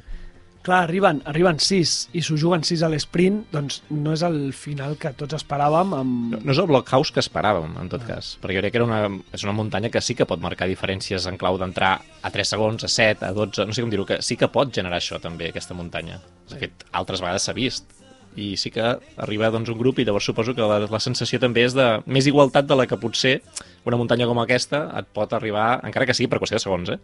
[0.65, 4.95] Clar, arriben, arriben sis i s'ho juguen sis a l'esprint, doncs no és el final
[4.97, 6.31] que tots esperàvem amb...
[6.31, 8.87] No, no és el blockhouse que esperàvem, en tot cas, perquè jo crec que era
[8.87, 12.53] una, és una muntanya que sí que pot marcar diferències en clau d'entrar a 3
[12.55, 15.21] segons, a 7, a 12, no sé com dir-ho, que sí que pot generar això
[15.21, 16.17] també, aquesta muntanya.
[16.49, 17.93] De fet, altres vegades s'ha vist.
[18.35, 18.89] I sí que
[19.21, 22.25] arriba doncs, un grup i llavors suposo que la, la sensació també és de més
[22.25, 23.37] igualtat de la que potser
[23.85, 26.99] una muntanya com aquesta et pot arribar, encara que sigui per qüestió de segons, eh,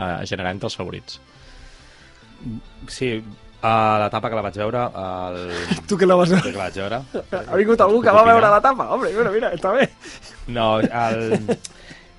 [0.00, 1.20] a generar entre els favorits.
[2.90, 3.14] Sí,
[3.62, 3.72] a
[4.02, 5.42] l'etapa que la vaig veure, el...
[5.88, 6.54] Tu que la vas que veure?
[6.56, 7.02] la vaig veure...
[7.42, 8.88] Ha vingut algú que va veure l'etapa?
[8.94, 9.86] Home, mira, mira, està bé.
[10.50, 11.52] No, el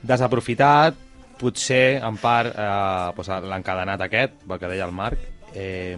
[0.04, 0.96] desaprofitat,
[1.40, 5.98] potser, en part, eh, doncs, l'encadenat aquest, el que deia el Marc, eh,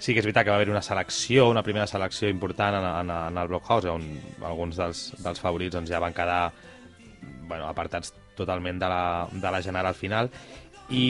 [0.00, 3.14] sí que és veritat que va haver una selecció, una primera selecció important en, en,
[3.30, 4.06] en el Blockhouse, on
[4.48, 6.50] alguns dels, dels favorits doncs, ja van quedar
[7.46, 10.30] bueno, apartats totalment de la, de la general final,
[10.90, 11.04] i,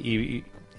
[0.00, 0.14] i,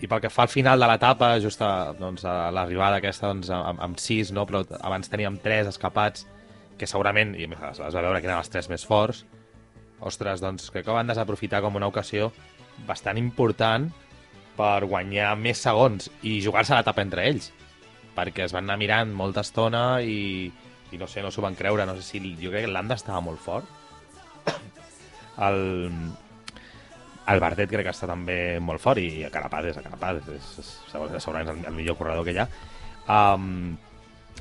[0.01, 3.49] i pel que fa al final de l'etapa, just a, doncs, a l'arribada aquesta doncs,
[3.53, 4.45] amb, amb sis, no?
[4.45, 6.27] però abans teníem tres escapats,
[6.77, 9.23] que segurament, i es va veure que eren els tres més forts,
[10.05, 12.29] ostres, doncs crec que van desaprofitar com una ocasió
[12.85, 13.89] bastant important
[14.57, 17.51] per guanyar més segons i jugar-se l'etapa entre ells
[18.17, 20.49] perquè es van anar mirant molta estona i,
[20.91, 21.85] i no sé, no s'ho van creure.
[21.85, 23.69] No sé si, jo crec que l'Anda estava molt fort.
[25.47, 25.59] El,
[27.27, 30.51] el Bardet crec que està també molt fort i a Carapaz és a Carapaz és,
[30.63, 32.47] és, és segurament el, el millor corredor que hi ha
[33.35, 33.75] um,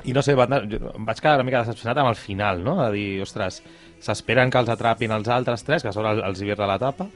[0.05, 2.75] I no sé, va em vaig quedar una mica decepcionat amb el final, no?
[2.85, 3.63] De dir, ostres,
[4.05, 7.07] s'esperen que els atrapin els altres tres, que són el- els Ibir de l'etapa,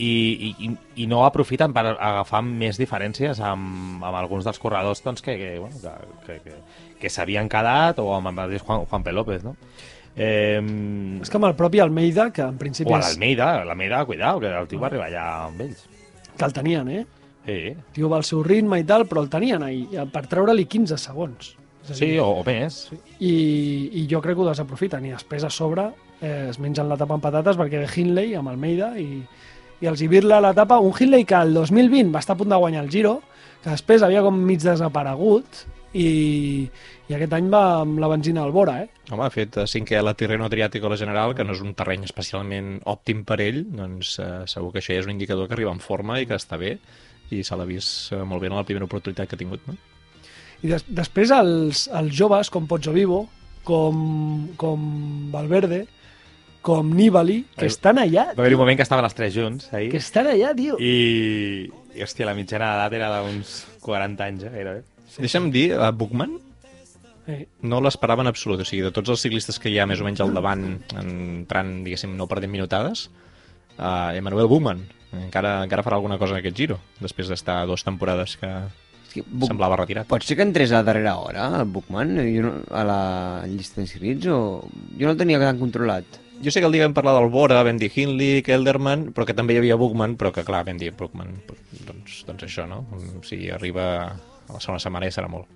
[0.00, 0.70] i, i,
[1.02, 5.50] i no aprofiten per agafar més diferències amb, amb alguns dels corredors doncs, que, que,
[5.58, 5.76] bueno,
[6.24, 6.56] que, que, que,
[7.02, 9.12] que s'havien quedat o amb el Juan, Juan P.
[9.12, 9.56] López, no?
[10.20, 10.60] Eh,
[11.22, 14.50] És que amb el propi Almeida, que en principi o és, l'Almeida, l'Almeida, cuidao, que
[14.52, 15.86] el tio va arribar allà amb ells.
[16.36, 17.06] que el tenien, eh?
[17.46, 20.66] Sí, El tio va al seu ritme i tal, però el tenien ahir, per treure-li
[20.68, 21.54] 15 segons.
[21.84, 22.90] És a sí dir, o, o més.
[23.18, 23.32] I,
[23.96, 25.86] I jo crec que ho desaprofiten, i després a sobre
[26.20, 29.22] eh, es mengen l'etapa amb patates perquè ve Hindley amb Almeida i,
[29.80, 32.60] i els Ibirla a l'etapa, un Hindley que el 2020 va estar a punt de
[32.60, 33.22] guanyar el Giro,
[33.64, 36.68] que després havia com mig desaparegut, i,
[37.08, 38.88] i aquest any va amb la benzina al vora, eh?
[39.10, 41.62] Home, ha fet eh, cinquè a la Tirreno Adriàtico a la General, que no és
[41.64, 45.48] un terreny especialment òptim per ell, doncs eh, segur que això ja és un indicador
[45.50, 46.76] que arriba en forma i que està bé,
[47.30, 49.76] i se l'ha vist eh, molt bé en la primera oportunitat que ha tingut, no?
[50.62, 53.24] I des, després els, els joves, com Pozzo Vivo,
[53.64, 54.84] com, com
[55.32, 55.86] Valverde,
[56.62, 59.70] com Nibali, que Ai, estan allà, Va haver un moment que estaven els tres junts,
[59.72, 60.76] ahir, que estan allà, tio.
[60.76, 64.82] i, i hòstia, la mitjana d'edat era d'uns 40 anys, eh, gairebé.
[65.18, 66.38] Deixa'm dir, a Bookman
[67.30, 70.00] Eh, no l'esperava en absolut, o sigui, de tots els ciclistes que hi ha més
[70.00, 70.62] o menys al davant,
[70.98, 73.04] entrant, diguéssim, no perdent minutades,
[73.76, 74.80] uh, Emmanuel Bookman
[75.12, 78.50] encara, encara farà alguna cosa en aquest giro, després d'estar dues temporades que
[79.12, 80.06] que Buc- semblava retirat.
[80.06, 83.00] Pot ser que entrés a darrera hora, el Bookman, jo no, a la
[83.50, 84.64] llista d'inscrits, o...
[84.96, 86.06] Jo no el tenia tan controlat.
[86.40, 89.34] Jo sé que el dia vam parlar del Bora, vam dir Hindley, Kelderman, però que
[89.34, 91.34] també hi havia Bookman, però que clar, vam dir Bookman,
[91.88, 92.86] doncs, doncs això, no?
[93.26, 94.14] Si arriba
[94.50, 95.46] a la segona setmana ja serà molt.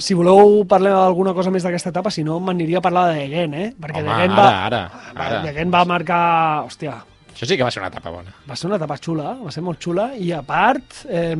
[0.00, 3.52] si voleu parlar d'alguna cosa més d'aquesta etapa, si no, m'aniria a parlar de Degen,
[3.54, 3.66] eh?
[3.76, 4.78] Perquè Home, Degen ara, va, ara,
[5.16, 5.40] va, ara.
[5.44, 6.20] Degen va marcar...
[6.64, 6.94] Hòstia,
[7.34, 8.32] Això sí que va ser una etapa bona.
[8.48, 11.36] va ser una etapa xula, va ser molt xula, i a part, eh,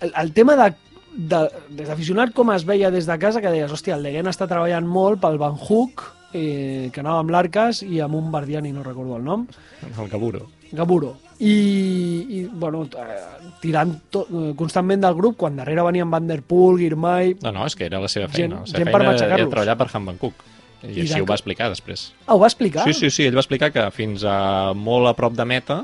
[0.00, 0.70] el, el tema de,
[1.16, 4.48] de, des d'aficionat com es veia des de casa, que deies, hòstia, el Degen està
[4.50, 8.84] treballant molt pel Van Hook, eh, que anava amb l'Arcas i amb un Bardiani, no
[8.86, 9.46] recordo el nom,
[9.84, 10.46] El Gaburo.
[10.72, 11.16] Gaburo.
[11.40, 16.42] I, i bueno, eh, tirant to, eh, constantment del grup, quan darrere venien Van Der
[16.42, 17.36] Poel, Girmay...
[17.42, 18.60] No, no, és que era la seva Gent- feina.
[18.60, 19.40] la seva gent per feina matxacar-los.
[19.46, 20.44] era treballar per Han Van Cook.
[20.82, 22.06] I, I així ho va explicar després.
[22.26, 22.84] Ah, ho va explicar?
[22.88, 25.82] Sí, sí, sí, ell va explicar que fins a molt a prop de meta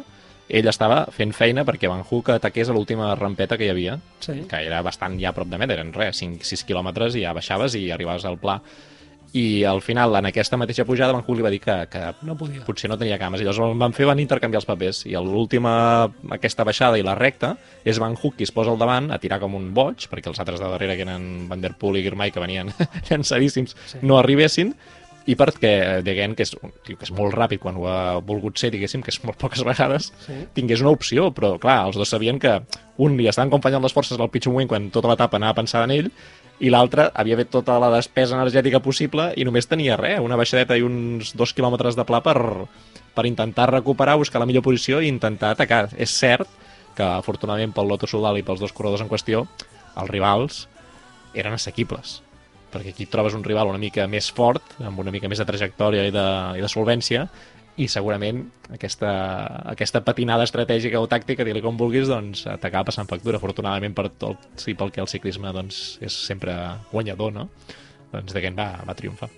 [0.48, 4.44] ell estava fent feina perquè Van Hook ataqués a l'última rampeta que hi havia, Sí.
[4.48, 7.74] que era bastant ja a prop de meta, eren res, 5-6 quilòmetres i ja baixaves
[7.74, 8.60] i arribaves al pla.
[9.36, 12.36] I al final, en aquesta mateixa pujada, Van Hook li va dir que, que No
[12.40, 12.62] podia.
[12.64, 13.42] potser no tenia cames.
[13.42, 15.02] I llavors van fer van intercanviar els papers.
[15.10, 15.72] I a l'última,
[16.32, 19.38] aquesta baixada i la recta, és Van Hook qui es posa al davant a tirar
[19.42, 22.32] com un boig, perquè els altres de darrere, que eren Van Der Poel i Girmay,
[22.32, 22.72] que venien
[23.10, 23.98] llançadíssims, Sí.
[24.02, 24.72] no arribessin,
[25.26, 26.52] i perquè Degen, que és
[26.86, 29.64] tio que és molt ràpid quan ho ha volgut ser, diguéssim, que és molt poques
[29.66, 30.32] vegades, Sí.
[30.54, 32.60] tingués una opció, però clar, els dos sabien que
[33.02, 35.90] un li estaven acompanyant les forces al pitjor moment quan tota l'etapa anava pensada en
[35.98, 36.10] ell,
[36.60, 40.76] i l'altre havia fet tota la despesa energètica possible i només tenia res, una baixadeta
[40.76, 42.36] i uns dos quilòmetres de pla per,
[43.14, 45.86] per intentar recuperar, buscar la millor posició i intentar atacar.
[45.96, 46.48] És cert
[46.96, 49.44] que, afortunadament, pel Lotto Soudal i pels dos corredors en qüestió,
[49.96, 50.64] els rivals
[51.36, 52.22] eren assequibles
[52.76, 56.02] perquè aquí trobes un rival una mica més fort, amb una mica més de trajectòria
[56.08, 56.26] i de,
[56.58, 57.22] i de solvència,
[57.76, 58.40] i segurament
[58.72, 59.10] aquesta,
[59.72, 64.48] aquesta patinada estratègica o tàctica, digue com vulguis, doncs t'acaba passant factura, afortunadament per tot,
[64.60, 66.56] sí, pel que el ciclisme doncs, és sempre
[66.92, 67.50] guanyador, no?
[68.14, 69.28] Doncs de va, va triomfar.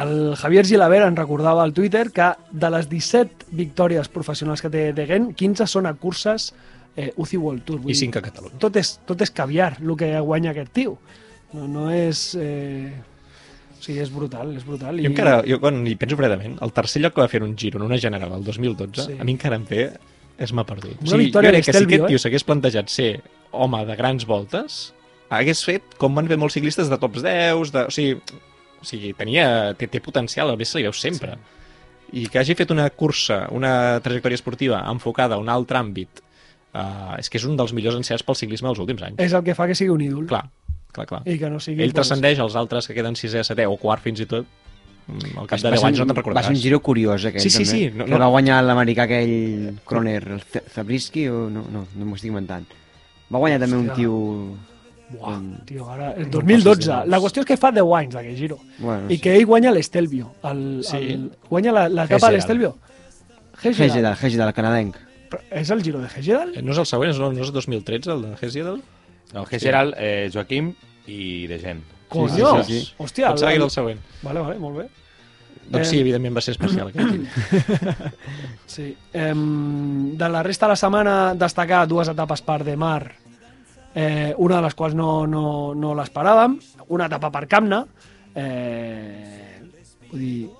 [0.00, 4.90] El Javier Gilaver en recordava al Twitter que de les 17 victòries professionals que té
[4.94, 6.52] Degen, 15 són a curses
[6.94, 7.80] eh, UCI World Tour.
[7.82, 8.60] Vull I dir, 5 a Catalunya.
[8.62, 10.98] Tot és, tot és caviar, el que guanya aquest tio.
[11.54, 12.30] No, no és...
[12.38, 12.92] Eh...
[13.80, 14.98] O sigui, és brutal, és brutal.
[15.00, 17.80] Jo encara, jo quan hi penso fredament, el tercer lloc que va fer un giro
[17.80, 19.16] en una general el 2012, Sí.
[19.18, 19.86] a mi encara em ve
[20.36, 21.00] és m'ha perdut.
[21.06, 22.12] Una victòria jo crec que si d'Estelvio, aquest eh?
[22.12, 23.10] tio s'hagués plantejat ser
[23.52, 24.92] home de grans voltes,
[25.30, 28.20] hagués fet com van fer molts ciclistes de tops 10, de, o sigui,
[28.80, 31.38] o sigui tenia, té, té potencial, a més se li veu sempre.
[31.38, 32.20] Sí.
[32.20, 36.20] I que hagi fet una cursa, una trajectòria esportiva enfocada a un altre àmbit,
[36.74, 39.20] uh, és que és un dels millors encerts pel ciclisme dels últims anys.
[39.22, 40.26] És el que fa que sigui un ídol.
[40.30, 40.48] Clar,
[40.92, 41.22] clar, clar.
[41.26, 41.82] I que no sigui...
[41.82, 44.46] Ell transcendeix els altres que queden sisè, setè o quart fins i tot.
[45.06, 46.46] Mm, Al cap de Va 10 ser anys no un- te'n Va recordaràs.
[46.46, 47.70] ser un giro curiós, aquest, Sí, sí, també.
[47.90, 50.42] sí, no- que no- va guanyar l'americà aquell Croner, el
[50.74, 52.66] Zabriskie, o no, no, no m'ho estic inventant.
[53.32, 54.56] Va guanyar també un tio...
[55.10, 56.12] Buah, com- tio, ara...
[56.12, 56.64] El No 2012.
[56.76, 58.58] passis de La qüestió és que fa 10 anys d'aquell giro.
[58.78, 60.32] Bueno, I que ell guanya l'Estelvio.
[60.44, 60.96] El, Sí.
[60.98, 62.30] el, guanya la- l'etapa Hegedal.
[62.30, 62.76] de l'Estelvio.
[63.62, 64.96] Hegedal, Hegedal, canadenc.
[65.30, 66.54] Però És el giro de Hegedal?
[66.56, 68.36] Eh, No és el següent, és el, no és el 2013, el de
[69.32, 69.34] Hesiedel?
[69.34, 70.72] No, Gerald, eh, Joaquim
[71.06, 71.82] i de gent.
[72.08, 72.62] Conyo!
[72.64, 72.94] sí, sí.
[72.98, 74.00] Hòstia, Pensava que el- era el següent.
[74.22, 74.88] Vale, vale, molt bé.
[75.70, 78.14] Doncs sí, evidentment va ser especial aquest.
[78.66, 78.96] Sí.
[79.12, 83.12] Em, de la resta de la setmana, destacar dues etapes per de mar
[83.94, 86.54] eh, una de les quals no, no, no l'esperàvem,
[86.94, 87.80] una etapa per Camna,
[88.34, 89.58] eh,
[90.10, 90.50] vull dir,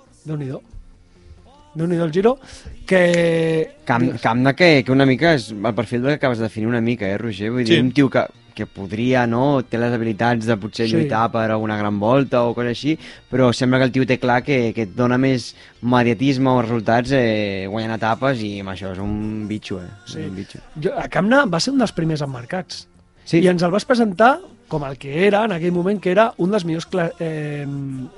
[1.75, 2.39] Déu-n'hi-do, Déu-n'hi-do el giro,
[2.87, 3.77] que...
[3.85, 6.81] Camp, camp de que, que una mica és el perfil que acabes de definir una
[6.81, 7.51] mica, eh, Roger?
[7.51, 7.81] Vull dir, Sí.
[7.81, 10.97] un tio que, que podria, no?, té les habilitats de potser Sí.
[10.97, 12.97] lluitar per alguna gran volta o coses així,
[13.31, 17.12] però sembla que el tio té clar que, que et dona més mediatisme o resultats
[17.14, 19.91] eh, guanyant etapes i amb això és un bitxo, eh?
[20.07, 20.25] Sí.
[20.27, 20.59] Un bitxo.
[20.83, 22.89] Jo, a Camna va ser un dels primers emmarcats.
[23.25, 23.39] Sí.
[23.39, 24.41] I ens el vas presentar
[24.71, 26.87] com el que era en aquell moment, que era un dels millors
[27.18, 27.66] eh,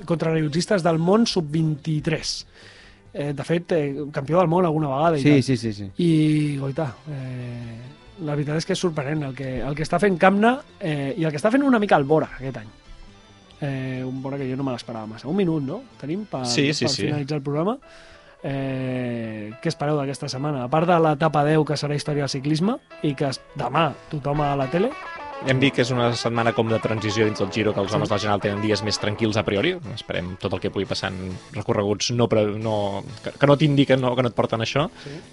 [0.05, 2.45] contrarellogistes del món sub-23.
[3.13, 5.17] Eh, de fet, eh, campió del món alguna vegada.
[5.17, 5.43] I Sí, tal.
[5.43, 5.91] sí, sí, sí.
[5.97, 7.77] I, goita, eh,
[8.25, 11.23] la veritat és que és sorprenent el que, el que està fent Camna eh, i
[11.25, 12.71] el que està fent una mica el Bora aquest any.
[13.61, 15.27] Eh, un Bora que jo no me l'esperava massa.
[15.29, 15.83] Un minut, no?
[16.01, 17.01] Tenim per, Sí, sí, per sí.
[17.05, 17.77] finalitzar el programa.
[18.45, 20.65] Eh, què espereu d'aquesta setmana?
[20.65, 22.75] A part de l'etapa 10, que serà història del ciclisme,
[23.07, 24.89] i que demà tothom a la tele,
[25.43, 28.07] Hem dit que és una setmana com de transició dins del Giro, que els homes
[28.07, 29.73] del General tenen dies més tranquils a priori.
[29.91, 33.99] Esperem tot el que pugui passar en recorreguts no, pre- no, que, que no t'indiquen,
[33.99, 34.85] no, que no et porten això.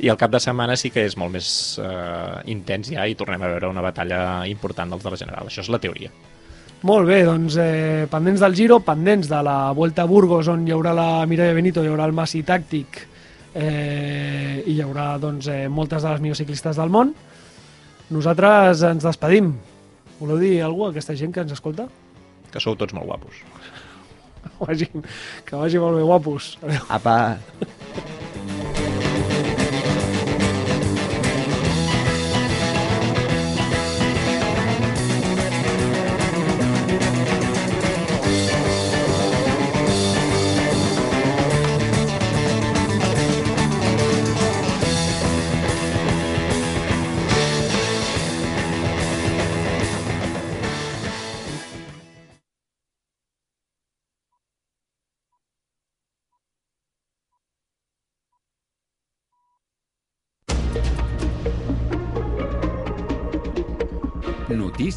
[0.03, 1.47] I el cap de setmana sí que és molt més
[1.79, 5.47] eh, intens ja i tornem a veure una batalla important dels de la General.
[5.47, 6.11] Això és la teoria.
[6.91, 10.75] Molt bé, doncs eh, pendents del Giro, pendents de la Vuelta a Burgos, on hi
[10.75, 13.05] haurà la Mireia Benito, hi haurà el Massi Tàctic
[13.55, 17.15] eh, i hi haurà doncs, eh, moltes de les millors ciclistes del món.
[18.11, 19.55] Nosaltres ens despedim.
[20.21, 21.89] Voleu dir alguna a aquesta gent que ens escolta?
[22.53, 23.41] Que sou tots molt guapos.
[24.41, 24.87] Que vagi,
[25.49, 26.55] que vagi molt bé, guapos.
[26.63, 26.85] Adéu.
[26.93, 27.15] Apa,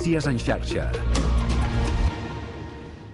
[0.03, 0.89] Notícies en xarxa.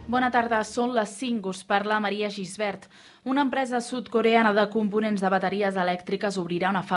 [0.10, 2.88] Bona tarda, són les 5, us parla Maria Gisbert.
[3.30, 6.88] Una empresa sud-coreana de components de bateries elèctriques obrirà una fàbrica